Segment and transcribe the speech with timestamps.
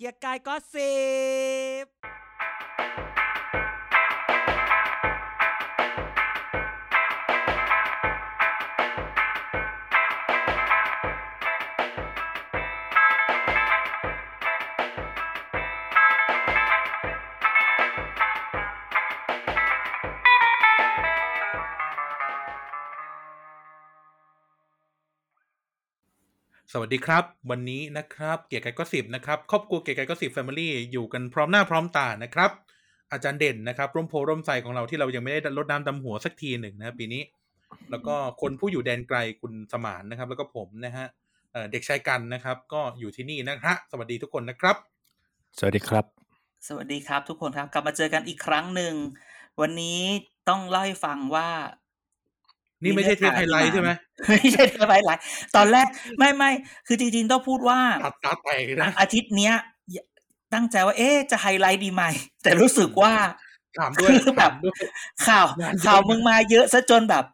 [0.00, 0.94] เกียร์กายก็สิ
[1.84, 1.86] บ
[26.80, 32.50] วัสดีครับ วันนี้นะครับ เกียร์กายก็สิบนะครับครอบครัวเกียร์กายก็สิบแฟมิลี่อยู่กันพร้อมหน้าพร้อมตานะครับ
[33.12, 37.22] อาจารย์เด่นนะครับ ร่มโพร่มใสของเราที่เรายังไม่ได้ลดน้ำดำหัวสักทีหนึ่งนะปีนี้
[37.90, 41.06] แล้วก็คนผู้อยู่แดนไกลคุณสมานนะครับ แล้วก็ผมนะฮะ
[41.52, 44.76] เอ่อเด็กชายกันนะครับ ก็อยู่ที่นี่นะฮะสวัสดีทุกคนนะครับ
[45.58, 46.04] สวัสดีครับ
[46.68, 48.94] สวัสดีครับทุกคนครับ กลับมาเจอกันอีกครั้งหนึ่ง
[49.60, 50.00] วันนี้
[50.48, 51.48] ต้องเล่าให้ฟังว่า
[52.82, 53.90] นี่ไม่ใช่เทปไฮไลท์ใช่ไหม
[54.28, 55.22] ไม่ใช่เทปไฮไลท์
[55.56, 55.86] ตอนแรก
[56.18, 56.50] ไม่ไม่
[56.86, 59.54] คือจริงๆต้องพูดว่าตัดตาแตกนะอาทิตย์เนี้ย
[60.54, 62.02] ตั้งใจว่า เอ๊ะจะไฮไลท์ดีไหม
[62.42, 63.12] แต่รู้สึกว่า
[63.78, 64.80] ถามด้วยคือแบบถามด้วย
[65.26, 67.24] ข่าวงานเยอะข่าวมึงมาเยอะซะจนแบบ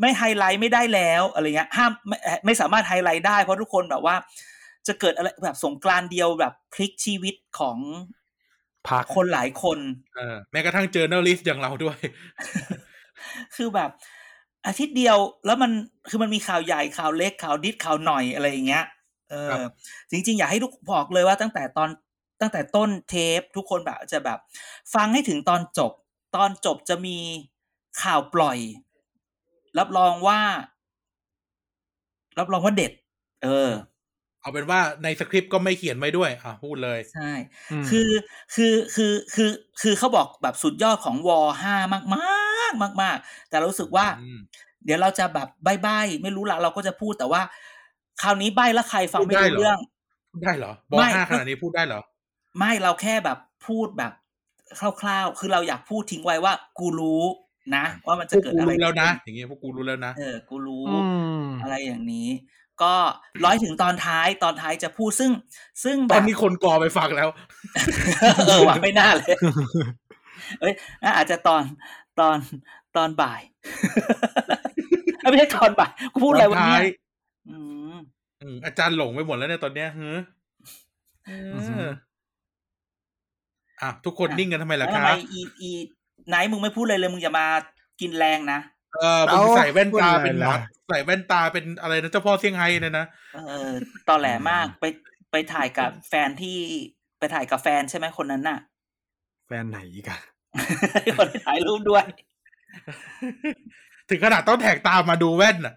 [0.00, 4.16] ไม่ไฮไลท์ไม่ได้แล้วอะไรเงี้ยห้ามไม่ไม่สามารถไฮไลท์ได้เพราะทุกคนแบบว่า
[4.86, 7.78] จะเกิดอะไรแบบสงกรานต์เดียวแบบพลิกชีวิตของ
[8.88, 9.78] พักคนหลายคน
[10.16, 11.98] เออแม้กระทั่ง journalist อย่างเราด้วย
[13.56, 13.90] คือแบบ
[14.66, 15.70] อาทิตย์เดียวแล้วมัน
[16.10, 18.84] คือมันมีข่าวใหญ่ข่าวเล็กข่าวนิดข่าวหน่อยอะไรอย่างเงี้ย
[19.30, 19.70] เออครับ
[20.10, 21.90] จริงๆ อยากให้ทุกบอกเลยว่าตั้งแต่ตอน
[22.40, 24.38] ตั้งแต่ต้นเทปทุกคนแบบจะแบบ
[24.94, 25.92] ฟังให้ถึงตอนจบ
[26.36, 27.18] ตอนจบจะมี
[28.02, 28.58] ข่าวปล่อย
[29.78, 30.40] รับรองว่า
[32.38, 32.92] รับรองว่าเด็ด
[33.44, 33.70] เออ
[34.40, 37.30] เอาเป็นว่าในสคริปต์ก็ไม่เขียนไว้ด้วย อะพูดเลยใช่
[37.82, 38.10] มคือ
[38.54, 39.50] คือคือคือ
[39.82, 44.38] คือเขาบอกแบบสุดยอดของวอห้ามากมากมากมากๆ แต่เรารู้สึกว่าอืม
[44.84, 47.42] เดี๋ยวเราจะแบบใบ้ๆไม่รู้ละเราก็จะพูดแต่ว่า
[48.22, 49.78] คราวนี้ใบ้แล้วใครฟังไม่พูดได้รู้เหรอเรื่อง
[50.30, 52.00] พูดได้เหรอบอไม่ห้าขนาดนี้พูดได้เหรอ
[52.58, 54.12] ไม่เราแค่แบบพูดแบบ
[55.00, 57.22] คร่าวๆ คือเราอยากพูดทิ้งไว้ว่า กูรู้
[57.76, 60.96] นะว่ามันพจะวกเกิดกูอะไรรู้แล้วนะขึ้อย่างเงี้ยพวกกูรู้แล้วนะ เออ กูรู้อื
[61.44, 62.28] มอะไรอย่างนี้
[62.82, 62.94] ก็
[63.44, 65.32] ร้อยถึงตอนท้ายตอนท้ายจะพูดซึ่ง
[65.84, 67.28] ซึ่งตแบอนบนี้คนกอไปฟังแล้ว
[68.46, 69.34] เออว่ะไม่น่าเลย
[70.60, 71.62] เอ้ยน่าอาจจะตอน
[72.20, 72.38] ตอน
[72.96, 73.42] ตอนบ่าย
[75.20, 76.82] เอ้ยไม่ใช่ตอนบ่ายกูพูดอะไรวันนี้ตอนท้าย
[77.48, 77.58] อื
[77.92, 77.96] ม
[78.42, 80.18] อืมอาจารย์หลงไปหมดแล้วเนี่ยตอนเนี้ยเฮ้อ
[81.26, 81.84] เออฮึอ
[83.82, 85.70] อะทุกคนนิ่งกันทำไมล่ะแล้วคทำรัไมบอีอี
[86.28, 87.46] ไนท์มึงไม่พูดเลยเลยมึงอย่ามา
[88.00, 88.60] กินแรงนะ
[89.00, 93.38] เออมึงใส่แว่นตาพูดอะไรเป็นหมัดล่ะใส่แว่นตาเป็นอะไรนะเจ้าพ่อเซี่ยงไฮ้เนี่ยนะเอ
[93.68, 93.70] อ
[94.08, 94.84] ตอแหลมากไป
[95.30, 96.58] ไปถ่ายกับแฟนที่
[97.18, 98.58] ไปถ่ายกับแฟนใช่ไหมคนนั้นน่ะ
[99.46, 100.20] แฟนไหนอีกอะ
[101.18, 102.04] คนที่ถ่ายรูปด้วย
[104.08, 105.74] ถึงขนาดต้องแท็กตามมาดูแว่นน่ะ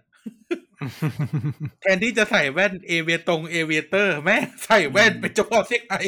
[1.81, 5.99] แทนที่จะใส่แว่นเอเวตรงเอเวเตอร์แม่งใส่แว่นเป็นเจ้าพ่อเซี่ยงไฮ้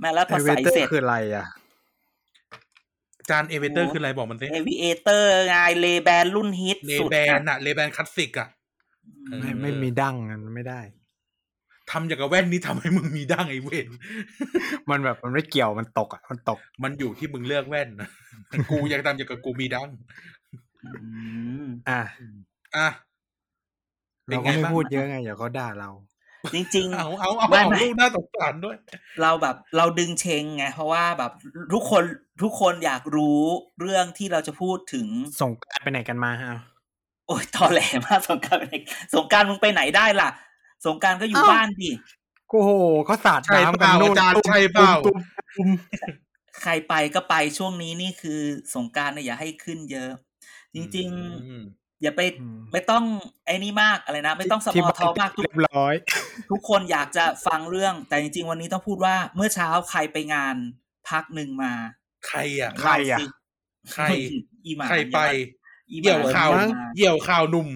[0.00, 1.46] แม่แล้วพไออเวใส่เตอเสร็จร์คืออะไรอะ
[3.30, 8.48] จานเอเวเตอร์คืออะไรบอกมันสิเอวีเอเตอร์ไงเลแบนรุ่นฮิตเลสุดแบนอะอะเลแบนคลาสสิกอะ
[9.26, 10.80] เออไม่ไม่มีดั้งมันไม่ได้
[11.90, 13.88] ทำอย่างกับแว่นนี้ทำให้มึงมีดั้งไอ้เวน
[14.90, 18.08] มันแบบมันไม่เกี่ยวมันตกอะมันตก มันอยู่ที่มึงเลือกแว่นนะ
[18.70, 19.90] กูยังทำอย่างกับกูมีดั้ง
[20.84, 20.90] อื
[21.62, 22.00] มอะ
[22.76, 22.88] อะ
[24.26, 25.90] เป็นเราไงก็ไม่บ้างพูดเยอะไงเดี๋ยวเขาด่าเรา
[26.54, 31.32] จริงเอาเอาเอาไม่เอาไม่ลูกหน้าสงสารด้วยๆเราแบบเราดึงเชงไง เพราะว่าแบบ
[31.72, 32.02] ทุกคน
[32.42, 33.40] ทุกคนอยากรู้
[33.80, 35.06] เรื่องที่เราจะพูดถึง
[35.40, 36.54] ส่งการไปไหนกันมาฮะ
[37.26, 38.76] โอ้ยตอแหลมากสงกรารไปไหน
[39.14, 40.28] สงกรารมึงไปไหนได้ล่ะ
[40.86, 41.90] สงกรารก็อยู่เอ้าบ้านดิ
[42.50, 42.72] โอ้โห
[43.06, 45.18] เขาสาดใช่น้ำเปกันล่านู่นอาจารย์ตุ้มใช่เปล่าตุ้ม
[45.56, 45.68] ตุ้ม
[46.62, 48.40] ใครไปก็ไปช่วงนี้นี่คือ
[48.74, 50.10] สงกรารเนี่ยอย่าให้ขึ้นเยอะ
[50.74, 51.08] จริง
[51.48, 52.20] อืมๆอย่าไป
[52.72, 53.04] ไม่ต้อง
[53.46, 55.94] ไอ้นี่มากอะไรนะ ไม่ต้องสที่มอบ้านทอมากทุกเรียบร้อย
[56.50, 60.56] ทุกคนอยากจะฟังเรื่อง แต่จริง ๆ วันนี้ต้องพูดว่าเมื่อเช้าใครไปงาน
[61.08, 61.72] พักหนึ่งมา
[62.26, 63.24] ใครอะใครอะเล่าสิ
[63.92, 64.04] ใคร
[64.64, 65.20] อีหมาใครไป
[65.90, 66.64] อีหมาเหี่ยวข่าวมา
[66.96, 67.68] เหี่ยวข่าวหนุ่ม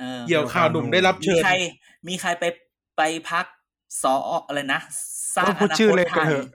[0.00, 1.54] เออเหี่ยวข่าวหนุ่มได้รับมีเชิญใคร
[2.08, 2.44] มีใครไป
[2.96, 3.44] ไปพัก
[4.02, 4.14] สอ
[4.46, 4.80] อะไรนะ
[5.36, 6.46] สร้างต้องอพูดนาชื่อคตเลยไทกันยเถอะ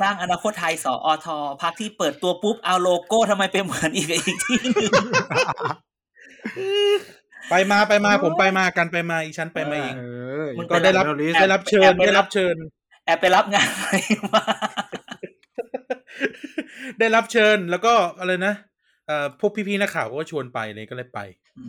[0.00, 1.28] สร้างอนาคตไทยสออท
[1.62, 4.92] พักที่เปิดตัวปุ๊บเอาโลโก้ทำไมเป็นเหมือนอีกอีกที่หนึ่ง
[7.50, 10.02] ไปมาไปมาผมไปมากันไปมาอีชั้นไปมาเองเอ
[10.44, 12.54] อมึงก็ได้รับเยวลิสได้รับเชิญได้รับเชิญ
[13.04, 13.96] แอบไปรับงานอะไร
[14.34, 14.44] มา
[16.98, 18.54] ได้รับเชิญแล้วก็อะไรนะ
[19.08, 21.20] เอ่อพวกพี่ๆนักข่าวก็ชวนไปเลยก็เลยไป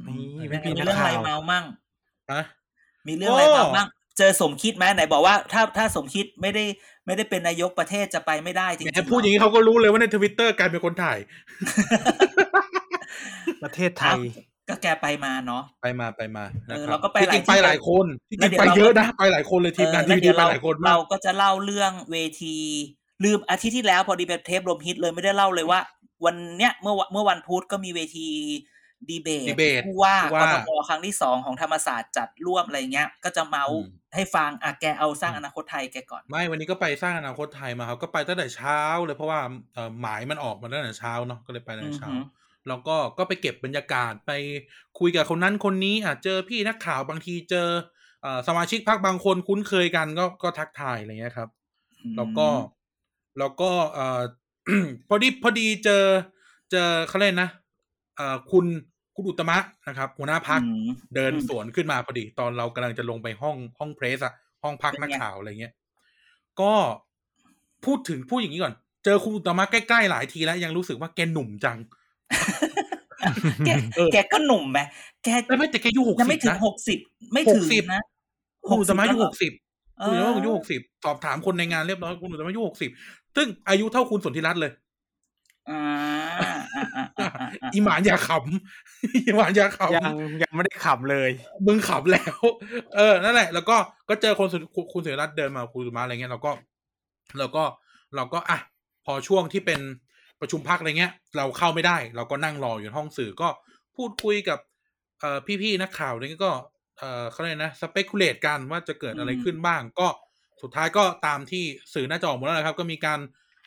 [0.07, 1.65] นี่มีพี่พี่นักเรื่องอะไรข่าวเมามั่ง
[2.31, 2.43] ฮะ
[3.07, 3.87] มีเรื่องอะไรโอ้เมามั่ง
[4.17, 6.63] เจอสมคิดไหมไหนบอกว่าถ้าถ้าสมคิดไม่ได้
[7.05, 11.17] ไม่ได้เป็นนายกประเทศจะไปไม่ได้จริงแหมๆพูดอย่างนี้เขาก็รู้เลยว่าในทวิตเตอร์กลายเป็นคนถ่าย
[13.63, 14.19] ประเทศไทย
[14.69, 22.57] ก็แกไปมาเนาะไปมาไปมานะเออครัเราบก็ไปที่จริงหลายที่ไปหลายคนที่จแล้ริวงเดี๋ยวเราไปเยอะนะไปหลายคนเลยทีมงานเออทีแล้ววีเดี๋ยวเราไปหลายคนมาเรากก็จะเล่าเรื่องเวที
[23.23, 25.79] ลืมอาทิตย์ที่แล้วพอดีเป็นเทปรวมฮิตเลยไม่ได้เล่าเลยว่า
[26.25, 28.27] วันเนี้ยเมื่อวันเมื่อวันพุธก็มีเวที
[29.09, 39.39] ดีเบต debate ผู้ว่าผู้กว่าทมครั้งที่สองของธรรมศาสตร์จัดร่วมอะไรเงี้ย ก็จะเมาส์อืมให้ฟังอะแกเอาสร้างอนาคตไทยแกก่อน ไม่วันนี้ก็ไปสร้างอนาคตไทยมาครับก็ไปตั้งแต่เช้าเลยเพราะว่า
[39.73, 42.23] เอ่อหมายมันออกมาตั้งแต่เช้าเนาะก็เลยไปตั้งแต่เช้าอือฮึ
[42.67, 44.31] แล้วก็ก็ไปเก็บบรรยากาศไป
[44.99, 47.67] คุยกับคนนั้นคนนี้อะเจอพี่นักข่าวบางทีเจอ
[48.21, 51.49] เอ่อสมาชิกพรรคบางคนคุ้นเคยกันก็ก็ทักทายอะไรเงี้ยครับ
[52.17, 52.47] แล้วก็
[53.39, 54.21] แล้วก็เอ่อ
[55.09, 56.03] พอดีพอดีเจอ
[56.71, 57.49] เจอเขาเล่นนะ
[58.15, 58.65] เอ่อคุณ
[59.15, 59.57] คุณอุตมะ
[59.87, 64.33] นะครับ หัวหน้าพักอืมเดินอืมสวนขึ้นมาพอดี ตอนเรากำลังจะลงไปห้องห้องเพรสอะ
[64.63, 65.73] ห้องพักเป็นไงนักข่าวอะไรเงี้ย
[66.61, 66.73] ก็
[67.85, 68.73] พูดถึงพูดอย่างนี้ก่อน
[69.05, 71.77] เจอคุณอุตมะใกล้ๆหลายทีแล้ว ยังรู้สึกว่าแกหนุ่มจัง
[73.65, 74.79] แกเออแกก็หนุ่มไหม
[75.23, 76.99] แกแต่ไม่แต่แกอายุหกยังสิไม่บถึงนะหกสิบ
[77.33, 78.01] ไม่ถึง60นะ
[78.67, 79.51] คุณอุตมะอายุแล้วหกสิบ
[79.99, 82.89] เอคุณออุตมะอายุหกสิบสอบถามคนในงานเรียบร้อยคุณอุตมะอายุหกสิบ
[83.35, 84.71] ซึ่งอายุเท่าคุณสนธิรัตน์เลย
[85.69, 85.81] อ่า
[86.41, 87.27] อ่าอ่าอ่าอ่า
[87.73, 91.29] อีหมานอย่าขำอีหมานอย่าขำยังยังไม่ได้ขับเลย
[91.67, 92.37] มึงขำแล้ว
[92.95, 93.77] เออ นั่นแหละ แล้วก็
[94.09, 96.51] ก็เจอคนสุดคุณคุณเสรีรัตน์เดินมาคุยมาอะไรเงี้ยเราก็
[97.39, 97.63] เราก็
[98.15, 98.59] เราก็อะ
[99.05, 99.79] พอช่วงที่เป็น
[100.39, 103.49] ประชุมพักอะไรเงี้ย เราเข้าไม่ได้ เราก็นั่งรออยู่ในห้องสื่อก็
[103.95, 104.59] พูดคุยกับ
[105.19, 106.53] เอ่อพี่ๆนักข่าวอะไรเงี้ยก็
[106.99, 110.07] เอ่อเขาเรียกนะสเปกุเลตกันว่าจะเกิดอะไรขึ้นบ้าง ก็
[110.61, 111.63] สุดท้ายก็ตามที่
[111.93, 113.19] สื่อหน้าจอหมดแล้วนะครับ ก็มีการ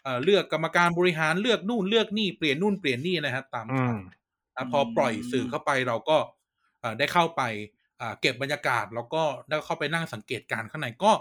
[0.03, 3.99] เอ่อเลือกกรรมการบริหารเลือกนู่นเลือกนี่เปลี่ยนนู่นเปลี่ยนนี่นะครับตามอืข่าวม
[4.57, 6.17] นะพอปล่อยสื่อเข้าไปเราก็
[6.81, 7.43] เอ่อได้เข้าไป
[8.01, 11.13] อ่าเก็บบรรยากาศ แล้วก็ได้เข้าไปนั่งสังเกตการณ์ข้างในก็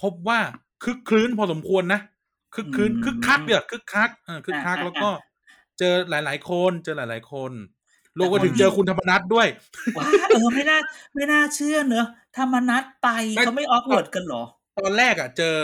[0.00, 0.40] พบว่า
[0.84, 2.00] คึกคลื้นพอสมควรนะ
[2.54, 5.12] คึกคลื้นอืมคึกคักเดือดคึกคักเออคึกคักอ่าแล้วก็อ่า
[5.78, 7.52] เจอหลาย ๆ คนเจอหลาย ๆ คน
[8.18, 9.46] รวมไปถึงอืมเจอคุณธรรมนัทด้วย
[9.96, 10.78] ว้าเออไม่น่า
[11.14, 12.06] ไม่น่าเชื่อเนอะ
[12.36, 14.42] ธรรมนัดไปไม่เขาไม่ออกเวิร์ดกันเหรอ
[14.78, 15.56] ตอนแรกอะ เจอ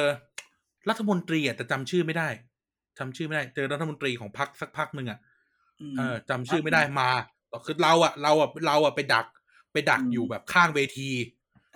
[0.89, 2.29] รัฐมนตรีอะแต่จำชื่อไม่ได้
[2.99, 5.19] จำชื่อไม่ได้ เจอรัฐมนตรีของพรรคสักพักหนึ่งอะ
[5.83, 7.09] มเออจำชื่อไม่ได้มา
[7.67, 9.27] คือเราอะเราอะเราอะไปดัก
[9.73, 11.11] ไปดักอืมอยู่แบบข้างเวที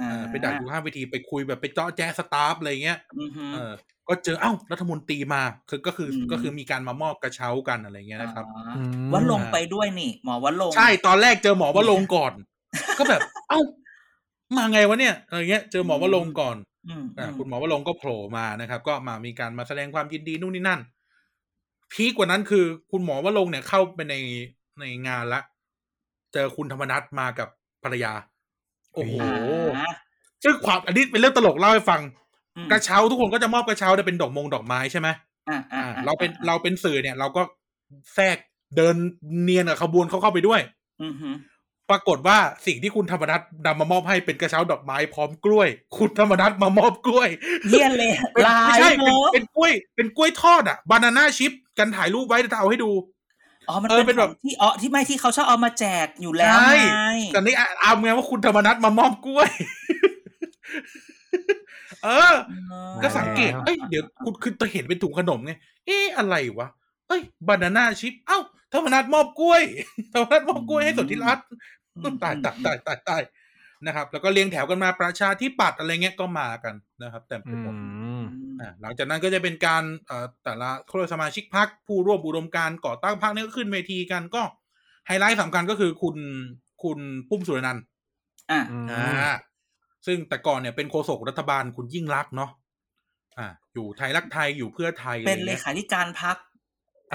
[0.00, 3.72] อ่าเออไปดักอยู่ข้างเวทีไปคุยแบบไปเจาะแจ๊สตาฟอะไรเงี้ยอือฮึเออ
[4.08, 12.32] ก็เจอเอ้ารัฐมนตรีมาคือก็คืออืมก็คือมีการมามอบกระเช้ากันอะไรเงี้ยนะครับอ๋ออืมวัดลงไปด้วยนี่ หมอวัดลงใช่ตอนแรกเจอหมอว่าลงค์ก่อน
[12.98, 13.60] ก็แบบ เอ้า
[14.56, 16.71] มาไงวะเนี่ยอะไรเงี้ย เจอหมอว่าลงค์ก่อนอืมอ่าอืม
[17.38, 20.80] คุณหมอว่าลงค์ก็โผล่มานะครับ ก็มามีการมาแสดงความยินดีนู่นนี่นั่น
[21.92, 24.14] พีกกว่านั้นคือคุณหมอว่าลงค์เนี่ยเข้าไปใน
[24.80, 25.40] ในงานละ
[26.32, 27.48] เจอคุณธรรมนัทมากับ
[27.82, 28.12] ภรรยา
[28.94, 29.92] โอ้โหอ่า
[30.44, 32.00] ซึ่งความอันนี้เป็นเรื่องตลกเล่าให้ฟัง
[32.56, 35.08] อืมกระเช้าทุกคนก็จะมอบกระเช้าจะเป็นดอกมงดอกไม้ใช่ไหม
[35.48, 37.42] อ่าอ่าอ่าเราเป็นเราเป็นสื่อเนี่ย เราก็
[38.14, 38.36] แทรก
[38.76, 38.94] เดิน
[39.42, 40.60] เนียนกับขบวนเขาเข้าไปด้วย
[41.02, 41.28] อือฮึ
[41.92, 47.28] ปรากฏว่าสิ่งที่คุณธรรมนัทนำมามอบให้เป็นกระเช้าดอกไม้พร้อมกล้วย คุณธรรมนัทมามอบกล้วย
[47.68, 52.90] เยี่ยเลยเป็นลายไม่ใช่เนเป็นอะเป็นกล้วย เป็นกล้วยทอดอะบานาน่าชิพกันถ่ายรูปไว้จะเอาให้ดู
[53.68, 57.00] อ๋อ มันเออเป็เป็นนแบแบบบที่อ๋อที่ไม่ที่เขาชอบเอามาแจกอยู่แล้วใช่ไง
[57.32, 59.50] แต่นี่อะเอาไงว่าคุณธรรมนัทมามอบกล้วย
[62.04, 62.34] เออ
[63.02, 65.52] ก็สังเกตเอ้ยเดี๋ยวคุณคือจะเห็นเป็นถุงขนมไง
[65.86, 66.68] เอ๊ะอะไรวะ
[67.08, 68.38] เอ้ยบานาน่าชิปเอ้า
[68.72, 69.62] ธรรมนัฐมอบกล้วย
[70.12, 71.60] ธรรมนัฐมอบกล้วยให้สนธิรัตน์อืม
[72.22, 73.22] ตายตายตายตายตาย
[73.86, 77.54] นะครับ แล้วก็เรียงแถวกันมาประชาธิปัตย์อะไรเงี้ยก็มากันนะครับแต่อื
[78.20, 78.22] ม
[78.60, 84.42] อ่าหลังจากนั้นก็จะเป็นการเอ่อแต่ละคนสมาชิกพรรคผู้ร่วมอุดมการณ์ก่อตั้งพรรคนี่ก็ขึ้นเวทีกันก็
[85.06, 86.16] ไฮไลท์สำคัญก็คือคุณ
[86.82, 87.84] คุณปุ้มสุรนันท์
[88.50, 89.34] อะอืมอ่า
[90.06, 92.50] ซึ่งแต่ก่อนเนี่ยเป็นโฆษกรัฐบาลคุณยิ่งรักษณ์เนาะ
[93.38, 96.36] อ่า อยู่ไทยรักไทยอยู่เพื่อไทยเป็นอะไรเลงี้ยขาธิการพัก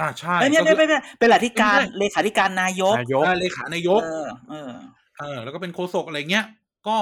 [0.00, 4.70] อ่าใช่ไม่ไม่ก็ไม่คือไม่ไม่เป็นเลขาธิการไม่ใช่เลขาธิการนายกนายกอ่าเลขานายกเออเออ
[5.18, 6.46] เออ แล้วก็เป็นโฆษกอะไรเงี้ย
[6.88, 6.98] ก็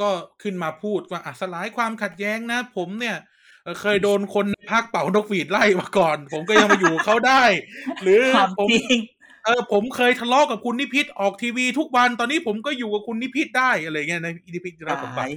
[0.00, 0.08] ก็
[0.42, 3.16] ขึ้นมาพูดว่าอะสลายความขัดแย้งนะ ผมเนี่ย
[3.64, 7.44] เอ่อเคยโดนคนในพักเป่านกหวีดไล่มาก่อน ผมก็ยังมาอยู่กับเขาได้
[8.02, 9.00] หรือความผมจริง
[9.44, 15.32] เออผมเคยทะเลาะกับคุณนิพิษออกทีวีทุกวันตอนนี้ผมก็อยู่กับคุณนิพิษได้อะไรเงี้ยในนิพิษได้สมบัตาติย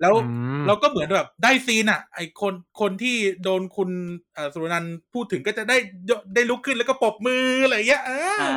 [0.00, 0.20] แล้วอื
[0.60, 3.90] มเราก็เหมือนแบบได้ซีนอะ ไอคนคนที่โดนคุณ
[4.34, 5.76] เอ่อสุรนันท์พูดถึงก็จะได้
[6.10, 8.54] ยกได้ลุกขึ้นแล้วก็ปรบมืออะไรเงี้ยเอออ่า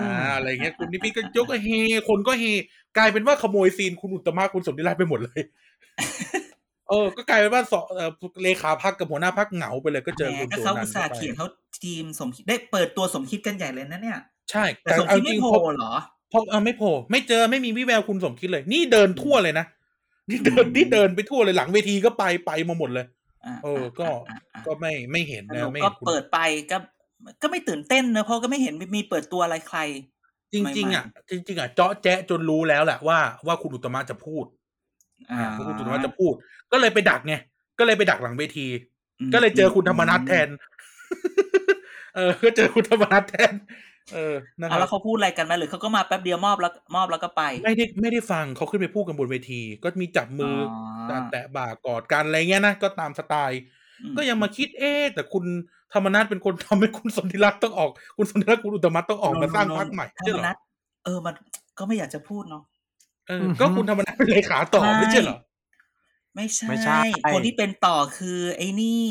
[0.00, 1.68] อ่าอะไรเงี้ยคุณนิพิษก็ยกเฮ
[2.08, 2.44] คนก็เฮ
[2.96, 5.40] กลายเป็นว่าขโมยซีนคุณอุตตมะคุณสมนิรัตน์ไปหมดเลย
[6.88, 8.10] เออ ก็กลายเป็นว่าสอเอ่อ
[8.42, 11.46] เลขาพักกับหัวหน้าพักเหงาไปเลยก็เจอแหมคุณก็สุรเขานัอุนตท์ส่าห์ไปเขียนเขา
[11.84, 14.18] ทีมสมคิดได้เปิดตัวสมคิดกันใหญ่เลยนะเนี่ย
[14.50, 15.94] ใช่แต่สมเอาคิดจไม่ริงโผพล่บเหรอ
[16.32, 19.66] พบเออไม่โผล่ไม่เจอไม่มีวิแววคุณสมคิดเลย นี่เดินทั่วเลยนะ
[20.28, 23.06] นี่เดินอืมนี่เดินไปทั่วเลยหลังเวทีก็ไปไปมาหมดเลย
[23.46, 26.38] อ่าเออ ก็อ่าอ่าก็ไม่ไม่เห็นสนะนุกไม่ก็เห็นคุณเปิดไป
[26.70, 26.76] ก็
[27.42, 29.78] ก็ไม่ตื่นเต้นเนอะเพราะก็ไม่เห็นมีเปิดตัวอะไรใคร
[30.52, 34.44] จริง ๆ อะ จริง ๆ อะเจาะแจ๊ะจนรู้แล้วแหละว่าว่าคุณอุตตมะจะพูด
[35.32, 36.32] อ่าว่าคุณอุตตมะจะพูด
[36.72, 37.34] ก็เลยไปดักไง
[37.78, 38.66] ก็เลยไปดักหลังเวที
[39.20, 40.48] อืมก็เลยเจอคุณธรรมนัทแทน
[42.14, 43.52] เออก็เจอคุณธรรมนัทแทน
[44.14, 53.60] เออนะคเอารัแล้บวเขาพูดอะไรกันไหมหรือเขาก็มาแป๊บเดียวมอบแล้วมอบแล้วก็ไป ไม่ได้ไม่ได้ฟังเขาขึ้นไปพูดกันบนเวที ก็มีจับมือออแต่แตะบ่ากอดกันอะไรเงี้ยนะก็ตามสไตล์
[54.02, 55.44] อืมก็ยังมาคิดเอ๊ะแต่คุณ
[55.94, 60.56] ธรรมนัทเป็นคนทำให้คุณสนธิรัตน์ต้องออก คุณสนธิรัตน์คุณอุตตมะต้องออกมาสร้างพรรคใหม่ธรใช่รมเหรอนัท
[61.04, 61.34] เออมัน
[61.78, 62.62] ก็ไม่อยากจะพูดเนาะ
[63.28, 65.38] เออก็คุณธรรมนัทเป็นเลขาต่อไม่ใช่เหรอ
[66.34, 67.00] ไม่ใช่ไม่ใช่
[67.32, 69.02] คนที่เป็นต่อคือ ไอ้นี่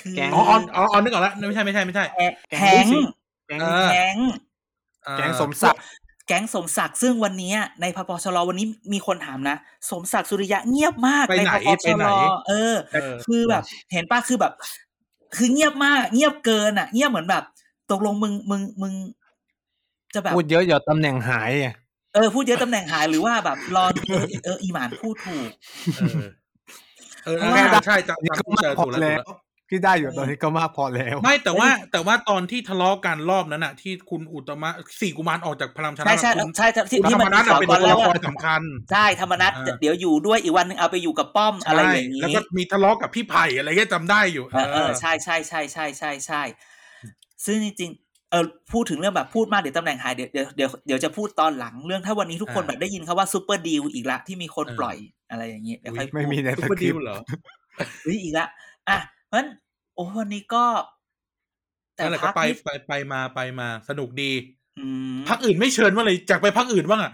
[0.00, 2.86] คือแก๊งอ๋ออ๋ออ๋ออ๋อนึกออกแล้วไม่ใช่ไม่ใช่ไม่ใช่แฮแก๊ง
[3.46, 4.16] แฮงลูกศิษย์แก๊ง
[5.04, 5.82] เออแก๊งอ่าแก๊งสมศักดิ์
[6.26, 9.56] แก๊งสมศักดิ์ซึ่งวันนี้ในพปชรวันนี้มีคนถามนะ
[9.90, 12.10] สมศักดิ์สุริยะเงียบมากไปไหนพปชไปไหนร
[12.48, 14.52] เออเออ คือแบบ เห็นป้าคือแบบ
[15.36, 17.44] คือเงียบมาก เงียบเกินอะ เงียบเหมือนแบบ
[17.90, 18.92] ตกลงมึงมึงมึง
[20.14, 21.74] จะแบบพูดเยอะเดี๋ยวตำแหน่งหายอะ
[22.14, 25.50] เออพูดเยอะตำแหน่งหายหรือว่าแบบรอเออเอออีหมานพูดถูก
[25.96, 26.16] เออ
[27.24, 46.42] เออเพราะว่าใช่จำจำพูดเจอถูกแล้วถูกแล้ว ที่ได้อยู่ตอนนี้ก็มากพอแล้ว ไม่แต่ว่าแต่ว่าตอนที่ทะเลาะกันรอบนั้นอะที่คุณอุตตมะสี่กุมารออกจากพลังชนะใช่ใช่คุณใช่ที่คุณธที่รรมัมนนัทข่าวเป็นก่อนตัวแล้ละวคอะรสำคัญใช่ธรรมนัตอ่าเดี๋ยวอยู่ด้วยอีกวันหนึ่งเอาไปอยู่กับป้อมอะไรอย่างนี้แล้วก็มีทะเลาะกับพี่ไผ่อะไรเงี้ยจำได้อยู่เออเออใช่ใช่ใช่ใช่ใช่ใช่
[47.44, 54.96] ซึ่งจริงๆเออพูดถึงเรื่องแบบพูดมากเดี๋ยวตำแหน่งหายเดี๋ยวเดี๋ยวเดี๋ยวเดี๋ยวจะพูดตอนหลังเรื่องถ้าวันนี้ทุกคนแบบได้ยินคาว่าซูเปอร์ดีลอีกละที่มีคนปล่อย
[55.30, 57.18] อะไรอย่างนี้เดี๋ยวค่อยไม่มีในซุปสเปอร์คริดิปวต์เหรอ
[58.02, 58.46] เฮ้ยอีกละ
[58.88, 59.58] อะเพ ราะฉะนั้น
[59.94, 60.64] โอ้วันนี้ก็
[61.96, 64.30] แต่นั่นแหละพัก็กไปนี้ไปไปมาไปมาสนุกดี
[64.78, 67.12] อืมพักอื่นไม่เชิญว่าเลยจากไปพักอื่นบ้างอะ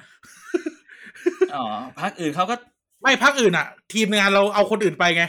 [1.54, 1.64] อ๋อ
[2.00, 2.54] พักอื่นเขาก็
[3.02, 5.24] ไม่พักอื่นอะทีมงานเราเอาคนอื่นไปไง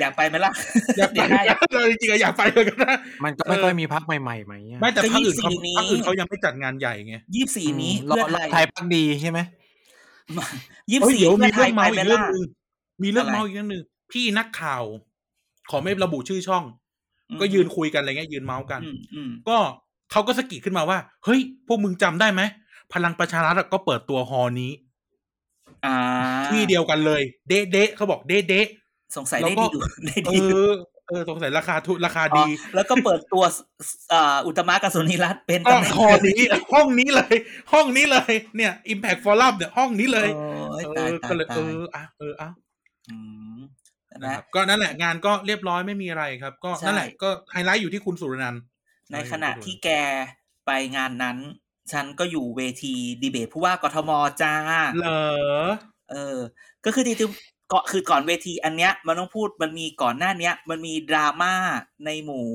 [0.00, 0.52] อยากไปไหมล่ะ
[0.98, 1.40] อยากไปได้
[1.72, 9.38] เลยจริงๆอะอยากไปเลยกันนะมันก็ไม่ค่อยมีพักใหม่ๆไหมอะไม่แต่พักอื่นเขาก็24นี้พักอื่นเขายังไม่จัดงานใหญ่ไงยี่สี่นี้รอเพื่อรไทอยไทยพักดีใช่ไหม
[10.90, 12.44] ยี่เฮ้ยสี่เดี๋ยวเพื่มีอไทเรื่อยงไปเมาส์ไหมอีกเรื่อล่ะงหนึง
[13.02, 13.82] มีเรื่องอะไรเมาส์อีกเรื่องหนึง
[14.12, 14.82] พี่นักข่าว
[15.70, 16.64] ขอไม่ระบุชื่อช่อง
[17.40, 19.58] ก็ยืนคุยกันอะไรเงี้ยยืนเมาส์กันอืมอืมก็
[20.12, 22.42] เขาก็สะกิดขึ้นมาว่า เฮ้ย พวกมึงจำได้ไหม
[22.92, 24.72] พลังประชารัฐอะก็เปิดตัวฮอนี้
[25.86, 25.96] อ่า
[26.46, 28.66] ที่เดียวกันเลย เดะเดะเขาบอกเดะเดะ
[29.16, 30.70] สงสัยแล้วได้ก็ดีอยู่ได้เอดีอยู่อ
[31.08, 33.42] เออสงสัยราคาทุราคาอ๋อดี แล้วก็เปิดตัว
[34.12, 36.40] อ่าอุตตมะกับสุนิรัตน์เป็นก็ตำแหน่งฮอนี้
[36.72, 37.34] ห้องนี้เลย
[37.72, 42.48] ห้องนี้เลย เนี่ย Impact Forum เนี่ยห้องนี้เลยโอ้ยเอตายอตาก็ยเลยตาเอยออะเออเอ้า
[43.08, 43.16] อื
[43.58, 43.68] มนะ
[44.22, 48.62] นะครับก็นั่นแหละงานก็เรียบร้อยไม่มีอะไรครับ ก็ใช่นั่นแหละก็ไฮไลท์อยู่ที่คุณสุรนันท์
[49.12, 49.88] ในขณะที่แก
[50.66, 51.38] ไปงานนั้น
[51.92, 54.10] ฉันก็อยู่เวทีดีเบตผู้ว่ากทม
[54.42, 54.54] จ้า
[54.98, 55.08] เหร
[55.64, 55.66] อ
[56.10, 56.38] เออ
[56.84, 61.54] ก็คือจริงๆก็คือก่อนเวทีอันเนี้ย มันต้องพูดมันมีก่อนหน้าเนี้ย มันมีดราม่า
[62.04, 62.48] ในหมู่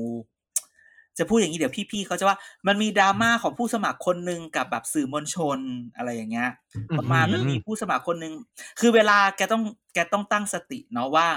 [1.18, 5.58] จะพูดอย่างนี้เดี๋ยวพี่ๆเขาจะว่ามันมีดราม่าของผู้สมัครคนหนึ่งกับแบบสื่อมวลชน
[5.96, 6.50] อะไรอย่างเงี้ย
[6.98, 8.32] ประมาณมันมีผู้สมัครคนหนึ่ง
[8.80, 9.62] คือเวลาแกต้อง
[9.94, 11.28] แกต้องตั้งสติเนาะว่า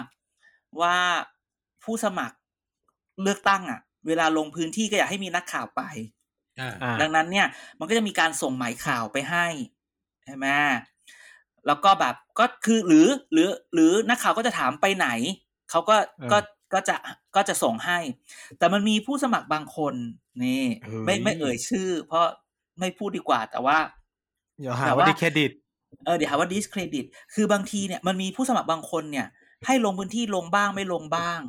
[0.82, 0.98] ว่า
[1.84, 2.36] ผู้สมัคร
[3.22, 5.82] เลือกตั้งอะ เวลาลงพื้นที่ก็อยากให้มีนักข่าวไป
[6.60, 7.48] อ่าอ่าดังนั้นเนี่ย
[7.80, 9.48] มันก็จะมีการส่งหมายข่าวไปให้
[10.26, 10.48] ใช่ไหม
[11.68, 15.08] แล้วก็แบบก็คือหรือ หรือ หรือนักข่าวก็จะถามไปไหน
[15.70, 16.38] เขาก็เออก็
[16.74, 16.96] ก็จะ
[17.36, 18.00] ก็จะส่งให้
[18.58, 19.94] แต่มันมีผู้สมัครบางคน
[20.44, 22.26] นี่เฮ้ยไม่ไม่เอ่ยชื่อ เพราะ
[22.80, 23.78] ไม่พูดดีกว่าแต่ว่า
[24.60, 25.52] เดี๋ยวหาแต่ว่าว่าดิเครดิต
[26.06, 29.28] เออเดี๋ยวหาว่า discredit คือบางทีเนี่ยมันมีผู้สมัครบางคนเนี่ย
[29.68, 31.40] ให้ลงพื้นที่ลงบ้างไม่ลงบ้าง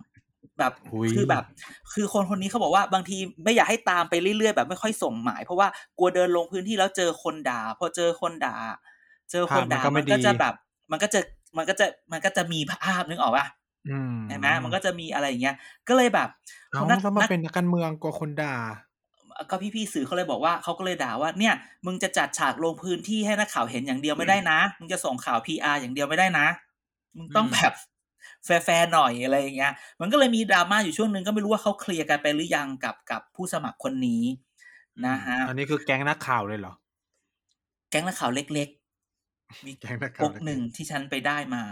[0.59, 1.45] แบบอุ๊ยคือแบบ
[1.93, 8.57] คือคนคนนี้เขาบอกว่าบางทีไม่อยากให้ตามไปเรื่อยๆแบบไม่ค่อยส่งหมาย เพราะว่ากลัวเดินลงพื้นที่แล้วเจอคนด่าพอเจอคนด่า
[9.31, 10.55] เจอคนด่าภาพมันก็ไม่มันก็ดีจะแบบ
[10.91, 11.21] มันก็จะ
[11.57, 13.47] มันก็จะมันก็จะมีภาพนึกออกป่ะ
[13.89, 15.57] อืมเห็นไหมมันก็จะมีอะไรอย่างเงี้ย
[15.89, 16.29] ก็เลยแบบ
[16.71, 18.55] เอานักแล้วมานักเป็นนักการเมืองกลัวคนด่า
[19.51, 21.55] ก็พี่ๆสื่อเขาเลยบอกว่าเขาก็เลยด่าว่าเนี่ย
[21.87, 26.47] มึงจะจัดฉากลงพื้นที่ให้นักข่าวเห็นอย่างเดียวไม่ได้นะ มึงจะส่งข่าว PR อย่างเดียวไม่ได้นะ
[27.17, 27.73] มึงต้องอืมแบบ
[28.45, 34.23] แฟร์ๆหน่อยอะไรอย่างเงี้ย มันก็เลยมีดราม่าอยู่ช่วงหนึ่งก็ไม่รู้ว่าเขาเคลียร์กันไปหรือยังกับกับผู้สมัครคนนี้
[35.07, 36.75] นะฮะ อันนี้คือแก๊งนักข่าวเลยเหรอ
[37.91, 41.63] แก๊งนักข่าวเล็กๆ มีแก๊งนักปข่าวกเล็กๆหนึ่งที่ฉันไปได้มา